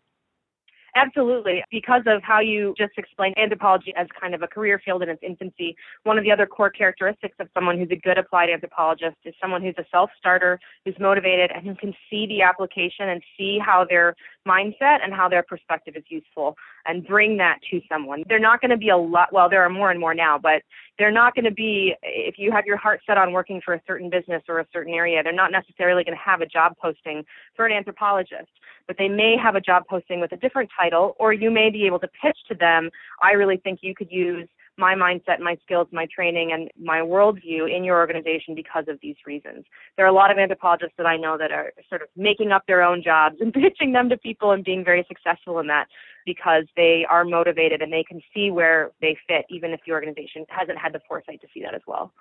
Absolutely. 0.98 1.64
Because 1.70 2.02
of 2.08 2.24
how 2.24 2.40
you 2.40 2.74
just 2.76 2.94
explained 2.98 3.36
anthropology 3.38 3.94
as 3.96 4.08
kind 4.20 4.34
of 4.34 4.42
a 4.42 4.48
career 4.48 4.82
field 4.84 5.04
in 5.04 5.10
its 5.10 5.22
infancy, 5.22 5.76
one 6.04 6.18
of 6.18 6.24
the 6.24 6.32
other 6.32 6.48
core 6.48 6.72
characteristics 6.72 7.36
of 7.40 7.48
someone 7.54 7.78
who's 7.78 7.92
a 7.92 7.96
good 7.96 8.18
applied 8.18 8.50
anthropologist 8.50 9.16
is 9.24 9.36
someone 9.40 9.62
who's 9.62 9.76
a 9.78 9.86
self 9.92 10.10
starter, 10.18 10.60
who's 10.86 10.96
motivated, 11.00 11.52
and 11.54 11.68
who 11.68 11.76
can 11.76 11.94
see 12.10 12.26
the 12.26 12.42
application 12.42 13.10
and 13.10 13.22
see 13.38 13.60
how 13.64 13.86
their 13.88 14.16
mindset 14.48 15.04
and 15.04 15.14
how 15.14 15.28
their 15.28 15.44
perspective 15.44 15.96
is 15.96 16.04
useful 16.08 16.56
and 16.86 17.06
bring 17.06 17.38
that 17.38 17.60
to 17.70 17.82
someone. 17.90 18.24
They're 18.30 18.40
not 18.40 18.62
going 18.62 18.72
to 18.72 18.78
be 18.78 18.90
a 18.90 18.98
lot, 18.98 19.34
well, 19.34 19.50
there 19.50 19.64
are 19.64 19.70
more 19.70 19.92
and 19.92 20.00
more 20.00 20.14
now, 20.14 20.38
but 20.38 20.62
they're 20.98 21.12
not 21.12 21.36
going 21.36 21.46
to 21.46 21.52
be, 21.52 21.96
if 22.02 22.36
you 22.38 22.52
have 22.52 22.66
your 22.66 22.78
heart 22.78 23.02
set 23.06 23.18
on 23.18 23.34
working 23.34 23.62
for 23.64 23.74
a 23.74 23.82
certain 23.86 24.10
business 24.10 24.44
or 24.48 24.60
a 24.60 24.68
certain 24.72 24.94
area, 24.94 25.22
they're 25.22 25.34
not 25.34 25.52
necessarily 25.52 26.04
going 26.04 26.18
to 26.18 26.24
have 26.24 26.42
a 26.42 26.46
job 26.46 26.74
posting 26.82 27.24
for 27.56 27.66
an 27.66 27.72
anthropologist 27.72 28.50
but 28.88 28.98
they 28.98 29.10
may 29.10 29.36
have 29.38 29.56
a 29.56 29.62
job 29.62 29.84
posting 29.90 30.22
with 30.22 30.32
a 30.32 30.38
different 30.38 30.70
title, 30.76 31.16
or 31.20 31.34
you 31.34 31.52
may 31.52 31.70
be 31.70 31.86
able 31.86 32.00
to 32.00 32.08
pitch 32.22 32.38
to 32.48 32.56
them, 32.56 32.90
I 33.22 33.34
really 33.34 33.58
think 33.58 33.80
you 33.82 33.94
could 33.94 34.10
use 34.10 34.48
my 34.78 34.94
mindset, 34.94 35.40
my 35.40 35.58
skills, 35.64 35.88
my 35.92 36.08
training, 36.14 36.52
and 36.52 36.70
my 36.80 37.00
worldview 37.00 37.74
in 37.76 37.84
your 37.84 37.98
organization 37.98 38.56
because 38.56 38.86
of 38.88 39.00
these 39.02 39.16
reasons. 39.26 39.66
There 39.96 40.06
are 40.06 40.10
a 40.10 40.14
lot 40.14 40.32
of 40.32 40.38
anthropologists 40.38 40.96
that 40.98 41.06
I 41.06 41.18
know 41.18 41.38
that 41.38 41.52
are 41.52 41.74
sort 41.90 42.02
of 42.02 42.10
making 42.16 42.52
up 42.52 42.64
their 42.68 42.84
own 42.84 43.02
jobs 43.04 43.38
and 43.42 43.54
pitching 43.54 43.94
them 43.94 44.10
to 44.10 44.18
people 44.18 44.52
and 44.52 44.64
being 44.64 44.84
very 44.84 45.06
successful 45.08 45.60
in 45.60 45.68
that 45.68 45.88
because 46.26 46.66
they 46.76 47.06
are 47.10 47.24
motivated 47.24 47.82
and 47.82 47.92
they 47.92 48.04
can 48.04 48.22
see 48.34 48.52
where 48.52 48.92
they 49.02 49.18
fit, 49.28 49.46
even 49.50 49.72
if 49.72 49.80
the 49.86 49.94
organization 49.94 50.46
hasn't 50.50 50.78
had 50.78 50.94
the 50.94 51.02
foresight 51.08 51.42
to 51.42 51.48
see 51.54 51.62
that 51.62 51.74
as 51.74 51.82
well. 51.88 52.12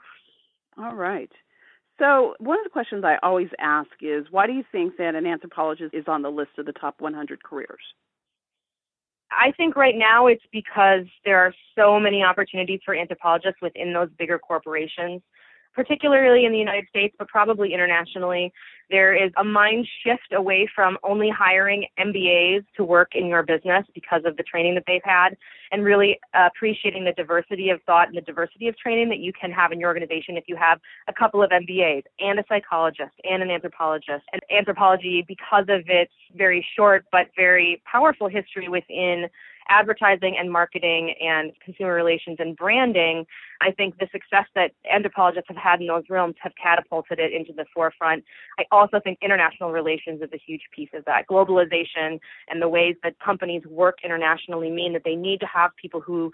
All 0.79 0.95
right. 0.95 1.31
So, 1.99 2.35
one 2.39 2.59
of 2.59 2.65
the 2.65 2.71
questions 2.71 3.05
I 3.05 3.17
always 3.23 3.49
ask 3.59 3.89
is 4.03 4.27
why 4.31 4.47
do 4.47 4.53
you 4.53 4.65
think 4.71 4.99
that 4.99 5.15
an 5.15 5.27
anthropologist 5.27 5.95
is 5.95 6.05
on 6.07 6.23
the 6.23 6.31
list 6.31 6.51
of 6.59 6.67
the 6.67 6.73
top 6.73 7.01
100 7.01 7.43
careers? 7.43 7.81
I 9.31 9.53
think 9.53 9.77
right 9.77 9.95
now 9.97 10.27
it's 10.29 10.45
because 10.53 11.05
there 11.25 11.39
are 11.39 11.53
so 11.77 11.99
many 11.99 12.23
opportunities 12.23 12.81
for 12.85 12.95
anthropologists 12.95 13.61
within 13.61 13.93
those 13.93 14.09
bigger 14.19 14.39
corporations 14.39 15.23
particularly 15.77 16.47
in 16.47 16.53
the 16.53 16.59
United 16.59 16.89
States, 16.89 17.15
but 17.19 17.29
probably 17.29 17.75
internationally, 17.75 18.51
there 18.89 19.15
is 19.15 19.31
a 19.37 19.45
mind 19.45 19.87
shift 20.03 20.33
away 20.33 20.67
from 20.75 20.97
only 21.05 21.29
hiring 21.29 21.87
MBAs 21.99 22.65
to 22.77 22.85
work 22.85 23.11
in 23.15 23.27
your 23.27 23.43
business 23.43 23.85
because 23.95 24.23
of 24.25 24.39
the 24.39 24.43
training 24.43 24.75
that 24.75 24.85
they've 24.87 25.05
had, 25.05 25.37
and 25.73 25.85
really 25.85 26.19
uh, 26.33 26.49
appreciating 26.55 27.05
the 27.05 27.13
diversity 27.13 27.69
of 27.69 27.83
thought 27.83 28.09
and 28.09 28.17
the 28.17 28.23
diversity 28.23 28.69
of 28.69 28.79
training 28.79 29.11
that 29.11 29.19
you 29.19 29.33
can 29.39 29.51
have 29.51 29.71
in 29.71 29.79
your 29.79 29.89
organization 29.89 30.39
if 30.39 30.45
you 30.47 30.57
have 30.57 30.81
a 31.09 31.13
couple 31.13 31.43
of 31.43 31.51
MBAs 31.51 32.05
and 32.21 32.39
a 32.39 32.45
psychologist 32.49 33.13
and 33.25 33.43
an 33.43 33.51
anthropologist. 33.51 34.25
And 34.33 34.41
anthropology, 34.51 35.27
because 35.29 35.67
of 35.69 35.83
its 35.89 36.13
very 36.35 36.67
short 36.75 37.05
but 37.13 37.27
very 37.37 37.83
powerful 37.85 38.29
history 38.29 38.69
within 38.69 39.29
advertising 39.69 40.37
and 40.39 40.51
marketing 40.51 41.15
and 41.21 41.53
consumer 41.65 41.95
relations 41.95 42.37
and 42.39 42.57
branding, 42.57 43.27
I 43.61 43.71
think 43.73 43.99
the 43.99 44.09
success 44.13 44.47
that 44.55 44.73
anthropologists 44.91 45.49
have 45.49 45.57
had 45.57 45.81
in 45.81 45.87
those 45.87 46.05
realms 46.09 46.35
have 46.41 46.53
catapulted 46.63 47.19
it 47.19 47.33
into 47.33 47.53
the 47.53 47.65
forefront. 47.75 48.25
I 48.59 48.65
also 48.71 49.01
think 49.01 49.19
international 49.23 49.73
relations 49.73 50.23
is 50.23 50.31
a 50.33 50.39
huge 50.45 50.63
piece 50.75 50.91
of 50.95 51.05
that. 51.07 51.27
Globalization 51.29 52.19
and 52.49 52.61
the 52.61 52.69
ways 52.69 52.97
that 53.03 53.19
companies 53.19 53.63
work 53.67 53.99
internationally 54.05 54.71
mean 54.71 54.93
that 54.93 55.03
they 55.05 55.17
need 55.17 55.41
to 55.41 55.47
have 55.47 55.71
people 55.81 56.01
who 56.01 56.33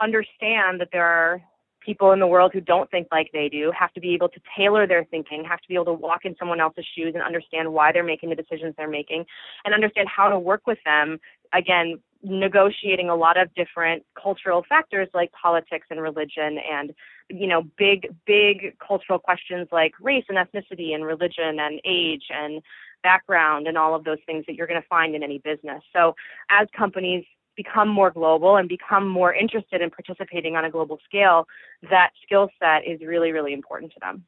understand 0.00 0.80
that 0.80 0.88
there 0.92 1.06
are 1.06 1.40
people 1.84 2.12
in 2.12 2.20
the 2.20 2.26
world 2.26 2.52
who 2.52 2.60
don't 2.60 2.90
think 2.90 3.08
like 3.10 3.28
they 3.32 3.48
do 3.48 3.72
have 3.76 3.92
to 3.92 4.00
be 4.00 4.14
able 4.14 4.28
to 4.28 4.40
tailor 4.56 4.86
their 4.86 5.04
thinking, 5.04 5.44
have 5.44 5.60
to 5.60 5.68
be 5.68 5.74
able 5.74 5.84
to 5.84 5.92
walk 5.92 6.24
in 6.24 6.34
someone 6.38 6.60
else's 6.60 6.86
shoes 6.96 7.12
and 7.14 7.22
understand 7.22 7.72
why 7.72 7.90
they're 7.92 8.04
making 8.04 8.30
the 8.30 8.36
decisions 8.36 8.74
they're 8.76 8.88
making, 8.88 9.24
and 9.64 9.74
understand 9.74 10.08
how 10.08 10.28
to 10.28 10.38
work 10.38 10.66
with 10.66 10.78
them, 10.84 11.18
again, 11.52 11.98
negotiating 12.22 13.08
a 13.08 13.16
lot 13.16 13.40
of 13.40 13.52
different 13.54 14.04
cultural 14.20 14.64
factors 14.68 15.08
like 15.12 15.30
politics 15.32 15.86
and 15.90 16.00
religion 16.00 16.58
and 16.70 16.92
you 17.28 17.48
know 17.48 17.62
big 17.76 18.14
big 18.26 18.76
cultural 18.78 19.18
questions 19.18 19.66
like 19.72 19.92
race 20.00 20.24
and 20.28 20.38
ethnicity 20.38 20.94
and 20.94 21.04
religion 21.04 21.58
and 21.58 21.80
age 21.84 22.24
and 22.30 22.62
background 23.02 23.66
and 23.66 23.76
all 23.76 23.94
of 23.94 24.04
those 24.04 24.18
things 24.26 24.44
that 24.46 24.54
you're 24.54 24.68
going 24.68 24.80
to 24.80 24.86
find 24.86 25.16
in 25.16 25.24
any 25.24 25.38
business. 25.38 25.82
So 25.92 26.14
as 26.50 26.68
companies 26.76 27.24
become 27.56 27.88
more 27.88 28.10
global 28.10 28.56
and 28.56 28.68
become 28.68 29.08
more 29.08 29.34
interested 29.34 29.80
in 29.80 29.90
participating 29.90 30.54
on 30.54 30.64
a 30.64 30.70
global 30.70 30.98
scale 31.04 31.48
that 31.90 32.10
skill 32.22 32.48
set 32.60 32.86
is 32.86 33.00
really 33.00 33.32
really 33.32 33.52
important 33.52 33.92
to 33.92 34.00
them. 34.00 34.24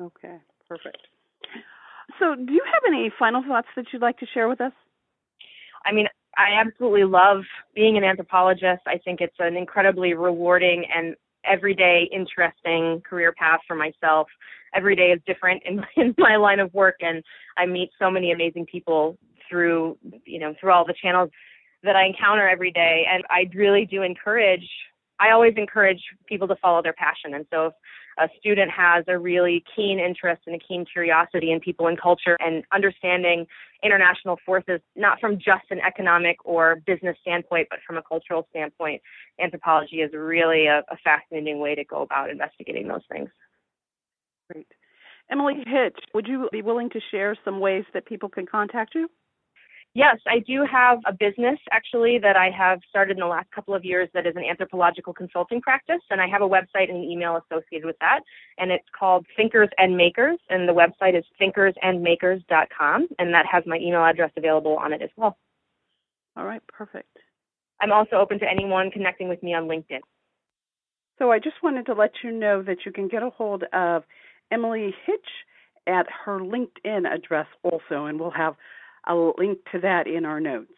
Okay 0.00 0.36
perfect. 0.68 0.98
So 2.18 2.34
do 2.34 2.52
you 2.52 2.62
have 2.64 2.82
any 2.86 3.10
final 3.18 3.42
thoughts 3.46 3.68
that 3.76 3.86
you'd 3.92 4.02
like 4.02 4.18
to 4.18 4.26
share 4.26 4.48
with 4.48 4.60
us? 4.60 4.72
I 5.84 5.92
mean, 5.92 6.06
I 6.36 6.60
absolutely 6.60 7.04
love 7.04 7.42
being 7.74 7.96
an 7.96 8.04
anthropologist. 8.04 8.82
I 8.86 8.98
think 9.04 9.20
it's 9.20 9.36
an 9.38 9.56
incredibly 9.56 10.14
rewarding 10.14 10.84
and 10.94 11.16
everyday 11.44 12.08
interesting 12.12 13.00
career 13.08 13.32
path 13.32 13.60
for 13.66 13.74
myself. 13.74 14.28
Every 14.74 14.94
day 14.94 15.12
is 15.12 15.20
different 15.26 15.62
in, 15.64 15.84
in 15.96 16.14
my 16.18 16.36
line 16.36 16.60
of 16.60 16.72
work 16.74 16.96
and 17.00 17.22
I 17.56 17.66
meet 17.66 17.90
so 17.98 18.10
many 18.10 18.32
amazing 18.32 18.66
people 18.66 19.16
through, 19.48 19.96
you 20.24 20.38
know, 20.38 20.54
through 20.60 20.72
all 20.72 20.84
the 20.84 20.94
channels 21.00 21.30
that 21.82 21.96
I 21.96 22.04
encounter 22.04 22.48
every 22.48 22.70
day. 22.70 23.06
And 23.10 23.24
I 23.30 23.48
really 23.54 23.86
do 23.86 24.02
encourage, 24.02 24.68
I 25.20 25.30
always 25.30 25.54
encourage 25.56 26.02
people 26.26 26.48
to 26.48 26.56
follow 26.56 26.82
their 26.82 26.92
passion. 26.92 27.34
And 27.34 27.46
so 27.50 27.66
if 27.66 27.72
a 28.18 28.28
student 28.38 28.70
has 28.70 29.04
a 29.08 29.18
really 29.18 29.64
keen 29.74 29.98
interest 29.98 30.42
and 30.46 30.56
a 30.56 30.58
keen 30.58 30.84
curiosity 30.84 31.52
in 31.52 31.60
people 31.60 31.86
and 31.86 32.00
culture 32.00 32.36
and 32.40 32.64
understanding 32.72 33.46
international 33.82 34.38
forces, 34.44 34.80
not 34.96 35.20
from 35.20 35.36
just 35.36 35.64
an 35.70 35.78
economic 35.86 36.36
or 36.44 36.82
business 36.86 37.16
standpoint, 37.20 37.68
but 37.70 37.78
from 37.86 37.96
a 37.96 38.02
cultural 38.02 38.46
standpoint, 38.50 39.00
anthropology 39.40 40.00
is 40.00 40.12
really 40.12 40.66
a, 40.66 40.78
a 40.90 40.96
fascinating 41.04 41.60
way 41.60 41.74
to 41.74 41.84
go 41.84 42.02
about 42.02 42.30
investigating 42.30 42.88
those 42.88 43.02
things. 43.10 43.28
Great. 44.50 44.66
Emilie 45.30 45.62
Hitch, 45.66 45.98
would 46.14 46.26
you 46.26 46.48
be 46.50 46.62
willing 46.62 46.90
to 46.90 47.00
share 47.10 47.36
some 47.44 47.60
ways 47.60 47.84
that 47.92 48.06
people 48.06 48.28
can 48.28 48.46
contact 48.46 48.94
you? 48.94 49.08
Yes, 49.98 50.18
I 50.28 50.38
do 50.38 50.64
have 50.64 51.00
a 51.06 51.12
business 51.12 51.58
actually 51.72 52.20
that 52.20 52.36
I 52.36 52.50
have 52.56 52.78
started 52.88 53.16
in 53.16 53.20
the 53.20 53.26
last 53.26 53.50
couple 53.50 53.74
of 53.74 53.84
years 53.84 54.08
that 54.14 54.28
is 54.28 54.36
an 54.36 54.44
anthropological 54.48 55.12
consulting 55.12 55.60
practice, 55.60 56.02
and 56.08 56.20
I 56.20 56.28
have 56.28 56.40
a 56.40 56.48
website 56.48 56.88
and 56.88 56.98
an 56.98 57.02
email 57.02 57.36
associated 57.36 57.84
with 57.84 57.98
that, 57.98 58.20
and 58.58 58.70
it's 58.70 58.86
called 58.96 59.26
Thinkers 59.36 59.68
and 59.76 59.96
Makers, 59.96 60.38
and 60.50 60.68
the 60.68 60.72
website 60.72 61.18
is 61.18 61.24
thinkersandmakers.com, 61.42 63.08
and 63.18 63.34
that 63.34 63.46
has 63.50 63.64
my 63.66 63.76
email 63.78 64.04
address 64.04 64.30
available 64.36 64.76
on 64.76 64.92
it 64.92 65.02
as 65.02 65.10
well. 65.16 65.36
All 66.36 66.44
right, 66.44 66.62
perfect. 66.68 67.18
I'm 67.80 67.90
also 67.90 68.18
open 68.18 68.38
to 68.38 68.48
anyone 68.48 68.92
connecting 68.92 69.28
with 69.28 69.42
me 69.42 69.52
on 69.52 69.64
LinkedIn. 69.64 70.02
So 71.18 71.32
I 71.32 71.40
just 71.40 71.56
wanted 71.60 71.86
to 71.86 71.94
let 71.94 72.12
you 72.22 72.30
know 72.30 72.62
that 72.62 72.86
you 72.86 72.92
can 72.92 73.08
get 73.08 73.24
a 73.24 73.30
hold 73.30 73.64
of 73.72 74.04
Emilie 74.52 74.94
Hitch 75.06 75.28
at 75.88 76.06
her 76.24 76.38
LinkedIn 76.38 77.04
address 77.12 77.48
also, 77.64 78.04
and 78.04 78.20
we'll 78.20 78.30
have 78.30 78.54
a 79.06 79.14
link 79.14 79.58
to 79.72 79.80
that 79.80 80.06
in 80.06 80.24
our 80.24 80.40
notes. 80.40 80.72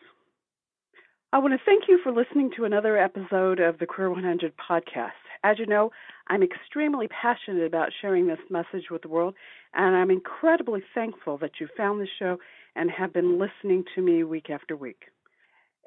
I 1.32 1.38
want 1.38 1.52
to 1.54 1.64
thank 1.64 1.84
you 1.88 2.00
for 2.02 2.10
listening 2.10 2.50
to 2.56 2.64
another 2.64 2.96
episode 2.96 3.60
of 3.60 3.78
the 3.78 3.86
Career 3.86 4.10
100 4.10 4.52
podcast. 4.56 5.10
As 5.44 5.58
you 5.60 5.66
know, 5.66 5.90
I'm 6.26 6.42
extremely 6.42 7.06
passionate 7.08 7.64
about 7.64 7.90
sharing 8.02 8.26
this 8.26 8.40
message 8.50 8.90
with 8.90 9.02
the 9.02 9.08
world, 9.08 9.34
and 9.74 9.94
I'm 9.94 10.10
incredibly 10.10 10.82
thankful 10.92 11.38
that 11.38 11.52
you 11.60 11.68
found 11.76 12.00
the 12.00 12.08
show 12.18 12.36
and 12.74 12.90
have 12.90 13.12
been 13.12 13.38
listening 13.38 13.84
to 13.94 14.02
me 14.02 14.24
week 14.24 14.50
after 14.50 14.76
week. 14.76 15.04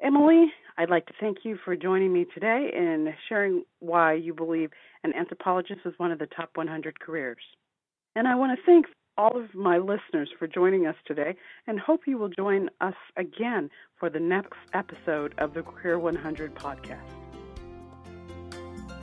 Emilie, 0.02 0.46
I'd 0.76 0.90
like 0.90 1.06
to 1.06 1.14
thank 1.20 1.38
you 1.44 1.58
for 1.64 1.76
joining 1.76 2.12
me 2.12 2.26
today 2.32 2.70
and 2.74 3.08
sharing 3.28 3.64
why 3.80 4.14
you 4.14 4.34
believe 4.34 4.70
an 5.02 5.14
anthropologist 5.14 5.80
is 5.84 5.94
one 5.98 6.10
of 6.10 6.18
the 6.18 6.26
top 6.26 6.50
100 6.54 6.98
careers. 7.00 7.36
And 8.16 8.26
I 8.26 8.34
want 8.34 8.58
to 8.58 8.64
thank 8.66 8.86
all 9.16 9.36
of 9.36 9.54
my 9.54 9.78
listeners 9.78 10.28
for 10.38 10.46
joining 10.46 10.86
us 10.86 10.96
today 11.06 11.34
and 11.66 11.78
hope 11.78 12.02
you 12.06 12.18
will 12.18 12.28
join 12.28 12.68
us 12.80 12.94
again 13.16 13.70
for 13.98 14.10
the 14.10 14.20
next 14.20 14.58
episode 14.72 15.34
of 15.38 15.54
the 15.54 15.62
Career 15.62 15.98
100 15.98 16.54
podcast. 16.54 16.98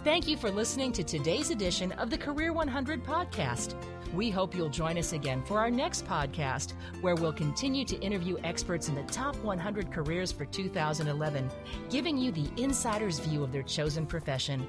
Thank 0.04 0.28
you 0.28 0.36
for 0.36 0.50
listening 0.50 0.92
to 0.94 1.04
today's 1.04 1.52
edition 1.52 1.92
of 1.94 2.10
the 2.10 2.18
Career 2.18 2.54
100 2.54 3.04
podcast. 3.04 3.76
We 4.16 4.32
hope 4.32 4.56
you'll 4.56 4.68
join 4.68 4.98
us 4.98 5.14
again 5.14 5.44
for 5.44 5.60
our 5.60 5.70
next 5.70 6.06
podcast, 6.06 6.74
where 7.02 7.16
we'll 7.16 7.32
continue 7.32 7.86
to 7.86 8.00
interview 8.00 8.38
experts 8.44 8.90
in 8.90 8.96
the 8.96 9.04
top 9.04 9.36
100 9.38 9.92
careers 9.92 10.32
for 10.32 10.46
2011, 10.46 11.50
giving 11.90 12.18
you 12.18 12.32
the 12.32 12.50
insider's 12.58 13.20
view 13.20 13.44
of 13.44 13.52
their 13.52 13.64
chosen 13.64 14.08
profession. 14.08 14.68